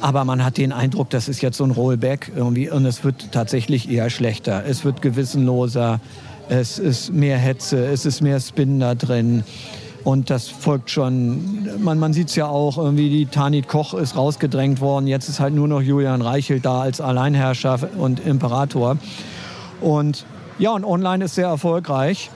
Aber 0.00 0.24
man 0.24 0.44
hat 0.44 0.58
den 0.58 0.72
Eindruck, 0.72 1.10
das 1.10 1.28
ist 1.28 1.40
jetzt 1.40 1.56
so 1.56 1.64
ein 1.64 1.72
Rollback 1.72 2.30
irgendwie 2.36 2.70
und 2.70 2.86
es 2.86 3.02
wird 3.02 3.32
tatsächlich 3.32 3.90
eher 3.90 4.10
schlechter. 4.10 4.64
Es 4.64 4.84
wird 4.84 5.02
gewissenloser, 5.02 6.00
es 6.48 6.78
ist 6.78 7.12
mehr 7.12 7.38
Hetze, 7.38 7.84
es 7.86 8.06
ist 8.06 8.20
mehr 8.20 8.38
Spin 8.38 8.78
da 8.78 8.94
drin. 8.94 9.42
Und 10.04 10.28
das 10.28 10.48
folgt 10.48 10.90
schon, 10.90 11.66
man, 11.82 11.98
man 11.98 12.12
sieht 12.12 12.28
es 12.28 12.36
ja 12.36 12.46
auch, 12.46 12.76
irgendwie 12.76 13.08
die 13.08 13.24
Tanit 13.24 13.68
Koch 13.68 13.94
ist 13.94 14.16
rausgedrängt 14.16 14.82
worden. 14.82 15.06
Jetzt 15.06 15.30
ist 15.30 15.40
halt 15.40 15.54
nur 15.54 15.66
noch 15.66 15.80
Julian 15.80 16.20
Reichelt 16.20 16.66
da 16.66 16.82
als 16.82 17.00
Alleinherrscher 17.00 17.78
und 17.96 18.20
Imperator. 18.20 18.98
Und 19.80 20.26
ja, 20.58 20.72
und 20.72 20.84
online 20.84 21.24
ist 21.24 21.34
sehr 21.34 21.48
erfolgreich. 21.48 22.30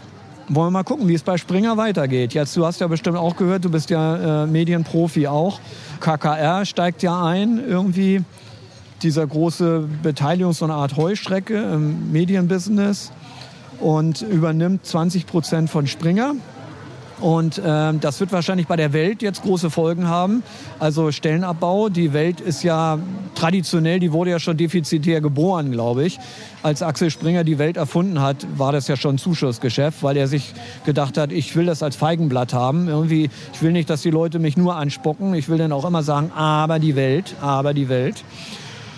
Wollen 0.48 0.68
wir 0.68 0.70
mal 0.70 0.82
gucken, 0.82 1.08
wie 1.08 1.14
es 1.14 1.22
bei 1.22 1.36
Springer 1.36 1.76
weitergeht. 1.76 2.32
Jetzt, 2.32 2.56
du 2.56 2.64
hast 2.64 2.80
ja 2.80 2.86
bestimmt 2.86 3.18
auch 3.18 3.36
gehört, 3.36 3.66
du 3.66 3.70
bist 3.70 3.90
ja 3.90 4.44
äh, 4.44 4.46
Medienprofi 4.46 5.26
auch. 5.26 5.60
KKR 6.00 6.64
steigt 6.64 7.02
ja 7.02 7.22
ein 7.22 7.62
irgendwie. 7.66 8.24
Dieser 9.02 9.26
große 9.26 9.84
Beteiligung, 10.02 10.54
so 10.54 10.64
eine 10.64 10.74
Art 10.74 10.96
Heustrecke 10.96 11.56
im 11.56 12.10
Medienbusiness 12.10 13.12
und 13.78 14.22
übernimmt 14.22 14.84
20 14.84 15.26
Prozent 15.26 15.70
von 15.70 15.86
Springer. 15.86 16.34
Und 17.20 17.60
ähm, 17.64 18.00
das 18.00 18.20
wird 18.20 18.32
wahrscheinlich 18.32 18.66
bei 18.66 18.76
der 18.76 18.92
Welt 18.92 19.22
jetzt 19.22 19.42
große 19.42 19.70
Folgen 19.70 20.08
haben. 20.08 20.42
Also 20.78 21.10
Stellenabbau. 21.10 21.88
Die 21.88 22.12
Welt 22.12 22.40
ist 22.40 22.62
ja 22.62 22.98
traditionell, 23.34 24.00
die 24.00 24.12
wurde 24.12 24.30
ja 24.30 24.38
schon 24.38 24.56
defizitär 24.56 25.20
geboren, 25.20 25.72
glaube 25.72 26.04
ich. 26.04 26.18
Als 26.62 26.82
Axel 26.82 27.10
Springer 27.10 27.44
die 27.44 27.58
Welt 27.58 27.76
erfunden 27.76 28.20
hat, 28.20 28.46
war 28.56 28.72
das 28.72 28.88
ja 28.88 28.96
schon 28.96 29.18
Zuschussgeschäft, 29.18 30.02
weil 30.02 30.16
er 30.16 30.26
sich 30.26 30.52
gedacht 30.84 31.18
hat, 31.18 31.32
ich 31.32 31.54
will 31.56 31.66
das 31.66 31.82
als 31.82 31.96
Feigenblatt 31.96 32.52
haben. 32.54 32.88
Irgendwie, 32.88 33.30
ich 33.52 33.62
will 33.62 33.72
nicht, 33.72 33.90
dass 33.90 34.02
die 34.02 34.10
Leute 34.10 34.38
mich 34.38 34.56
nur 34.56 34.76
anspucken. 34.76 35.34
Ich 35.34 35.48
will 35.48 35.58
dann 35.58 35.72
auch 35.72 35.84
immer 35.84 36.02
sagen, 36.02 36.32
aber 36.34 36.78
die 36.78 36.96
Welt, 36.96 37.34
aber 37.40 37.74
die 37.74 37.88
Welt. 37.88 38.24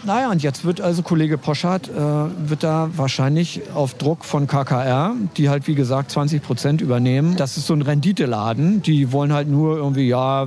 Naja, 0.03 0.31
und 0.31 0.43
jetzt 0.43 0.65
wird 0.65 0.81
also 0.81 1.03
Kollege 1.03 1.37
Poschardt, 1.37 1.89
äh, 1.89 1.93
wird 1.93 2.63
da 2.63 2.89
wahrscheinlich 2.97 3.61
auf 3.75 3.95
Druck 3.95 4.25
von 4.25 4.47
KKR, 4.47 5.15
die 5.37 5.51
halt 5.51 5.67
wie 5.67 5.75
gesagt 5.75 6.11
20 6.11 6.43
Prozent 6.43 6.81
übernehmen. 6.81 7.37
Das 7.37 7.59
ist 7.59 7.67
so 7.67 7.75
ein 7.75 7.83
Renditeladen. 7.83 8.81
Die 8.81 9.13
wollen 9.13 9.33
halt 9.33 9.49
nur 9.49 9.77
irgendwie, 9.77 10.09
ja, 10.09 10.47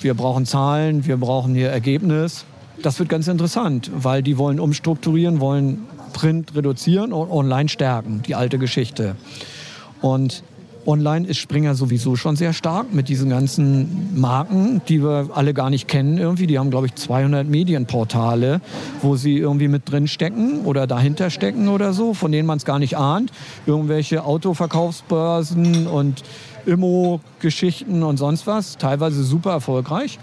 wir 0.00 0.14
brauchen 0.14 0.46
Zahlen, 0.46 1.04
wir 1.04 1.16
brauchen 1.16 1.54
hier 1.54 1.70
Ergebnis. 1.70 2.44
Das 2.82 2.98
wird 2.98 3.08
ganz 3.08 3.26
interessant, 3.26 3.90
weil 3.92 4.22
die 4.22 4.38
wollen 4.38 4.60
umstrukturieren, 4.60 5.40
wollen 5.40 5.86
Print 6.12 6.54
reduzieren 6.54 7.12
und 7.12 7.30
online 7.30 7.68
stärken, 7.68 8.22
die 8.22 8.34
alte 8.34 8.58
Geschichte. 8.58 9.16
Und 10.00 10.44
Online 10.86 11.26
ist 11.26 11.38
Springer 11.38 11.74
sowieso 11.74 12.16
schon 12.16 12.36
sehr 12.36 12.52
stark 12.52 12.94
mit 12.94 13.08
diesen 13.08 13.28
ganzen 13.28 14.18
Marken, 14.18 14.80
die 14.88 15.02
wir 15.02 15.30
alle 15.34 15.52
gar 15.52 15.70
nicht 15.70 15.88
kennen 15.88 16.18
irgendwie. 16.18 16.46
Die 16.46 16.58
haben, 16.58 16.70
glaube 16.70 16.86
ich, 16.86 16.94
200 16.94 17.46
Medienportale, 17.46 18.60
wo 19.02 19.16
sie 19.16 19.36
irgendwie 19.36 19.68
mit 19.68 19.90
drin 19.90 20.06
stecken 20.06 20.60
oder 20.64 20.86
dahinter 20.86 21.30
stecken 21.30 21.68
oder 21.68 21.92
so, 21.92 22.14
von 22.14 22.30
denen 22.32 22.46
man 22.46 22.58
es 22.58 22.64
gar 22.64 22.78
nicht 22.78 22.96
ahnt. 22.96 23.32
Irgendwelche 23.66 24.24
Autoverkaufsbörsen 24.24 25.86
und 25.86 26.22
Immo-Geschichten 26.66 28.02
und 28.02 28.16
sonst 28.16 28.46
was. 28.46 28.76
Teilweise 28.76 29.22
super 29.24 29.52
erfolgreich. 29.52 30.18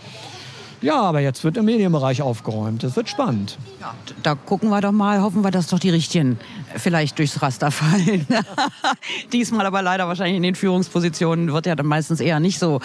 Ja, 0.83 1.01
aber 1.01 1.21
jetzt 1.21 1.45
wird 1.45 1.55
im 1.55 1.63
Medienbereich 1.63 2.21
aufgeräumt. 2.21 2.83
Das 2.83 2.97
wird 2.97 3.07
spannend. 3.07 3.57
Ja, 3.79 3.95
da 4.21 4.35
gucken 4.35 4.69
wir 4.69 4.81
doch 4.81 4.91
mal, 4.91 5.21
hoffen 5.21 5.41
wir, 5.41 5.49
dass 5.49 5.67
doch 5.67 5.79
die 5.79 5.89
Richtigen 5.89 6.37
vielleicht 6.75 7.17
durchs 7.19 7.41
Raster 7.41 7.71
fallen. 7.71 8.27
Diesmal 9.31 9.65
aber 9.65 9.81
leider 9.81 10.09
wahrscheinlich 10.09 10.35
in 10.35 10.43
den 10.43 10.55
Führungspositionen 10.55 11.53
wird 11.53 11.67
ja 11.67 11.75
dann 11.75 11.85
meistens 11.85 12.19
eher 12.19 12.41
nicht 12.41 12.59
so 12.59 12.81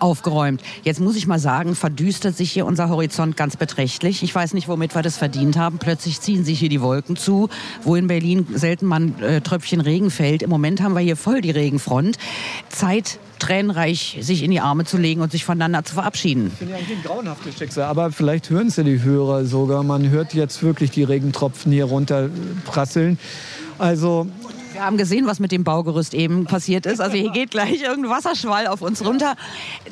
aufgeräumt. 0.00 0.62
Jetzt 0.82 1.00
muss 1.00 1.16
ich 1.16 1.26
mal 1.26 1.38
sagen, 1.38 1.74
verdüstert 1.74 2.36
sich 2.36 2.52
hier 2.52 2.66
unser 2.66 2.88
Horizont 2.88 3.36
ganz 3.36 3.56
beträchtlich. 3.56 4.22
Ich 4.22 4.34
weiß 4.34 4.54
nicht, 4.54 4.68
womit 4.68 4.94
wir 4.94 5.02
das 5.02 5.16
verdient 5.16 5.56
haben. 5.56 5.78
Plötzlich 5.78 6.20
ziehen 6.20 6.44
sich 6.44 6.58
hier 6.58 6.68
die 6.68 6.80
Wolken 6.80 7.16
zu, 7.16 7.48
wo 7.82 7.96
in 7.96 8.06
Berlin 8.06 8.46
selten 8.54 8.86
mal 8.86 9.00
ein 9.00 9.22
äh, 9.22 9.40
Tröpfchen 9.40 9.80
Regen 9.80 10.10
fällt. 10.10 10.42
Im 10.42 10.50
Moment 10.50 10.80
haben 10.82 10.94
wir 10.94 11.00
hier 11.00 11.16
voll 11.16 11.40
die 11.40 11.50
Regenfront. 11.50 12.16
Zeit, 12.68 13.18
tränenreich 13.38 14.18
sich 14.20 14.42
in 14.42 14.50
die 14.50 14.60
Arme 14.60 14.84
zu 14.84 14.96
legen 14.96 15.20
und 15.20 15.32
sich 15.32 15.44
voneinander 15.44 15.84
zu 15.84 15.94
verabschieden. 15.94 16.48
Ich 16.52 16.58
finde 16.58 16.74
ja 16.74 16.78
eigentlich 16.78 16.98
ein 16.98 17.02
grauenhaftes 17.02 17.58
Schicksal, 17.58 17.84
aber 17.84 18.12
vielleicht 18.12 18.50
hören 18.50 18.68
es 18.68 18.76
ja 18.76 18.84
die 18.84 19.02
Hörer 19.02 19.44
sogar. 19.44 19.82
Man 19.82 20.10
hört 20.10 20.34
jetzt 20.34 20.62
wirklich 20.62 20.90
die 20.90 21.04
Regentropfen 21.04 21.72
hier 21.72 21.86
runterprasseln. 21.86 23.18
Also 23.78 24.26
wir 24.80 24.86
haben 24.86 24.96
gesehen, 24.96 25.26
was 25.26 25.40
mit 25.40 25.52
dem 25.52 25.62
Baugerüst 25.62 26.14
eben 26.14 26.46
passiert 26.46 26.86
ist. 26.86 27.02
Also 27.02 27.14
hier 27.14 27.30
geht 27.32 27.50
gleich 27.50 27.82
irgendein 27.82 28.10
Wasserschwall 28.12 28.66
auf 28.66 28.80
uns 28.80 29.04
runter. 29.04 29.36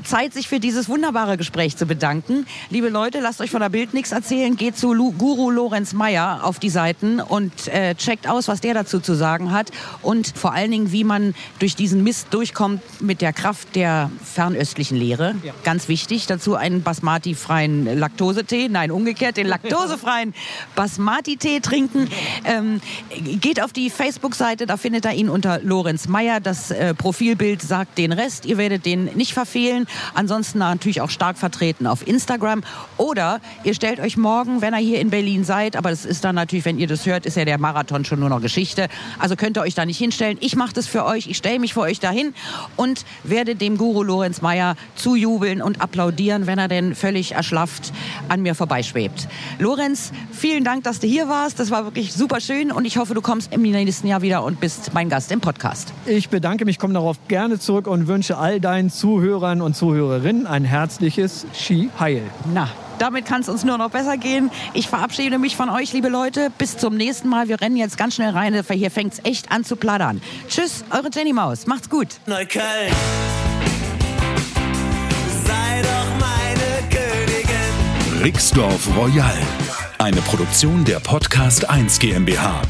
Zeit, 0.02 0.32
sich 0.32 0.48
für 0.48 0.60
dieses 0.60 0.88
wunderbare 0.88 1.36
Gespräch 1.36 1.76
zu 1.76 1.84
bedanken. 1.84 2.46
Liebe 2.70 2.88
Leute, 2.88 3.20
lasst 3.20 3.42
euch 3.42 3.50
von 3.50 3.60
der 3.60 3.68
Bild 3.68 3.92
nichts 3.92 4.12
erzählen. 4.12 4.56
Geht 4.56 4.78
zu 4.78 4.94
Lu 4.94 5.12
Guru 5.12 5.50
Lorenz 5.50 5.92
Meyer 5.92 6.40
auf 6.42 6.58
die 6.58 6.70
Seiten 6.70 7.20
und 7.20 7.68
äh, 7.68 7.96
checkt 7.96 8.30
aus, 8.30 8.48
was 8.48 8.62
der 8.62 8.72
dazu 8.72 8.98
zu 8.98 9.12
sagen 9.12 9.52
hat. 9.52 9.70
Und 10.00 10.32
vor 10.34 10.54
allen 10.54 10.70
Dingen, 10.70 10.90
wie 10.90 11.04
man 11.04 11.34
durch 11.58 11.76
diesen 11.76 12.02
Mist 12.02 12.28
durchkommt 12.30 12.80
mit 13.02 13.20
der 13.20 13.34
Kraft 13.34 13.76
der 13.76 14.10
fernöstlichen 14.24 14.96
Lehre. 14.96 15.34
Ja. 15.42 15.52
Ganz 15.64 15.88
wichtig. 15.88 16.26
Dazu 16.28 16.54
einen 16.54 16.82
Basmati-freien 16.82 17.98
Laktosetee. 17.98 18.70
Nein, 18.70 18.90
umgekehrt, 18.90 19.36
den 19.36 19.48
laktosefreien 19.48 20.32
Basmati-Tee 20.76 21.60
trinken. 21.60 22.08
Ähm, 22.46 22.80
geht 23.38 23.62
auf 23.62 23.74
die 23.74 23.90
Facebook-Seite 23.90 24.64
da 24.64 24.77
findet 24.78 25.04
ihr 25.04 25.12
ihn 25.12 25.28
unter 25.28 25.60
Lorenz 25.60 26.08
Meyer. 26.08 26.40
Das 26.40 26.70
äh, 26.70 26.94
Profilbild 26.94 27.62
sagt 27.62 27.98
den 27.98 28.12
Rest. 28.12 28.46
Ihr 28.46 28.56
werdet 28.56 28.86
den 28.86 29.04
nicht 29.16 29.34
verfehlen. 29.34 29.86
Ansonsten 30.14 30.58
natürlich 30.58 31.00
auch 31.00 31.10
stark 31.10 31.38
vertreten 31.38 31.86
auf 31.86 32.06
Instagram. 32.06 32.62
Oder 32.96 33.40
ihr 33.64 33.74
stellt 33.74 34.00
euch 34.00 34.16
morgen, 34.16 34.60
wenn 34.60 34.74
ihr 34.74 34.80
hier 34.80 35.00
in 35.00 35.10
Berlin 35.10 35.44
seid, 35.44 35.76
aber 35.76 35.90
das 35.90 36.04
ist 36.04 36.24
dann 36.24 36.34
natürlich, 36.34 36.64
wenn 36.64 36.78
ihr 36.78 36.86
das 36.86 37.06
hört, 37.06 37.26
ist 37.26 37.36
ja 37.36 37.44
der 37.44 37.58
Marathon 37.58 38.04
schon 38.04 38.20
nur 38.20 38.28
noch 38.28 38.40
Geschichte. 38.40 38.88
Also 39.18 39.36
könnt 39.36 39.56
ihr 39.56 39.62
euch 39.62 39.74
da 39.74 39.84
nicht 39.84 39.98
hinstellen. 39.98 40.38
Ich 40.40 40.56
mache 40.56 40.72
das 40.72 40.86
für 40.86 41.04
euch. 41.04 41.26
Ich 41.26 41.36
stelle 41.36 41.58
mich 41.58 41.74
für 41.74 41.80
euch 41.80 42.00
dahin 42.00 42.34
und 42.76 43.04
werde 43.24 43.54
dem 43.54 43.76
Guru 43.78 44.02
Lorenz 44.02 44.40
Meyer 44.40 44.76
zujubeln 44.94 45.62
und 45.62 45.80
applaudieren, 45.80 46.46
wenn 46.46 46.58
er 46.58 46.68
denn 46.68 46.94
völlig 46.94 47.32
erschlafft 47.32 47.92
an 48.28 48.42
mir 48.42 48.54
vorbeischwebt. 48.54 49.28
Lorenz, 49.58 50.12
vielen 50.32 50.64
Dank, 50.64 50.84
dass 50.84 51.00
du 51.00 51.06
hier 51.06 51.28
warst. 51.28 51.58
Das 51.58 51.70
war 51.70 51.84
wirklich 51.84 52.12
super 52.12 52.40
schön 52.40 52.70
und 52.70 52.84
ich 52.84 52.96
hoffe, 52.96 53.14
du 53.14 53.20
kommst 53.20 53.52
im 53.52 53.62
nächsten 53.62 54.06
Jahr 54.06 54.22
wieder 54.22 54.44
und 54.44 54.60
bist 54.68 54.92
mein 54.92 55.08
Gast 55.08 55.32
im 55.32 55.40
Podcast. 55.40 55.94
Ich 56.04 56.28
bedanke 56.28 56.66
mich, 56.66 56.78
komme 56.78 56.92
darauf 56.92 57.16
gerne 57.26 57.58
zurück 57.58 57.86
und 57.86 58.06
wünsche 58.06 58.36
all 58.36 58.60
deinen 58.60 58.90
Zuhörern 58.90 59.62
und 59.62 59.74
Zuhörerinnen 59.74 60.46
ein 60.46 60.62
herzliches 60.62 61.46
Ski 61.54 61.88
Heil. 61.98 62.20
Na, 62.52 62.68
damit 62.98 63.24
kann 63.24 63.40
es 63.40 63.48
uns 63.48 63.64
nur 63.64 63.78
noch 63.78 63.88
besser 63.88 64.18
gehen. 64.18 64.50
Ich 64.74 64.86
verabschiede 64.86 65.38
mich 65.38 65.56
von 65.56 65.70
euch, 65.70 65.94
liebe 65.94 66.10
Leute. 66.10 66.50
Bis 66.58 66.76
zum 66.76 66.98
nächsten 66.98 67.30
Mal. 67.30 67.48
Wir 67.48 67.62
rennen 67.62 67.78
jetzt 67.78 67.96
ganz 67.96 68.16
schnell 68.16 68.28
rein. 68.28 68.62
Hier 68.70 68.90
fängt 68.90 69.14
es 69.14 69.24
echt 69.24 69.50
an 69.50 69.64
zu 69.64 69.74
plattern. 69.74 70.20
Tschüss, 70.48 70.84
eure 70.90 71.08
Jenny 71.14 71.32
Maus. 71.32 71.66
Macht's 71.66 71.88
gut. 71.88 72.20
Neukölln. 72.26 72.92
Sei 75.46 75.80
doch 75.80 76.20
meine 76.20 76.90
Königin. 76.90 78.22
Rixdorf 78.22 78.86
Royal. 78.94 79.38
Eine 79.96 80.20
Produktion 80.20 80.84
der 80.84 81.00
Podcast 81.00 81.70
1 81.70 82.00
GmbH. 82.00 82.60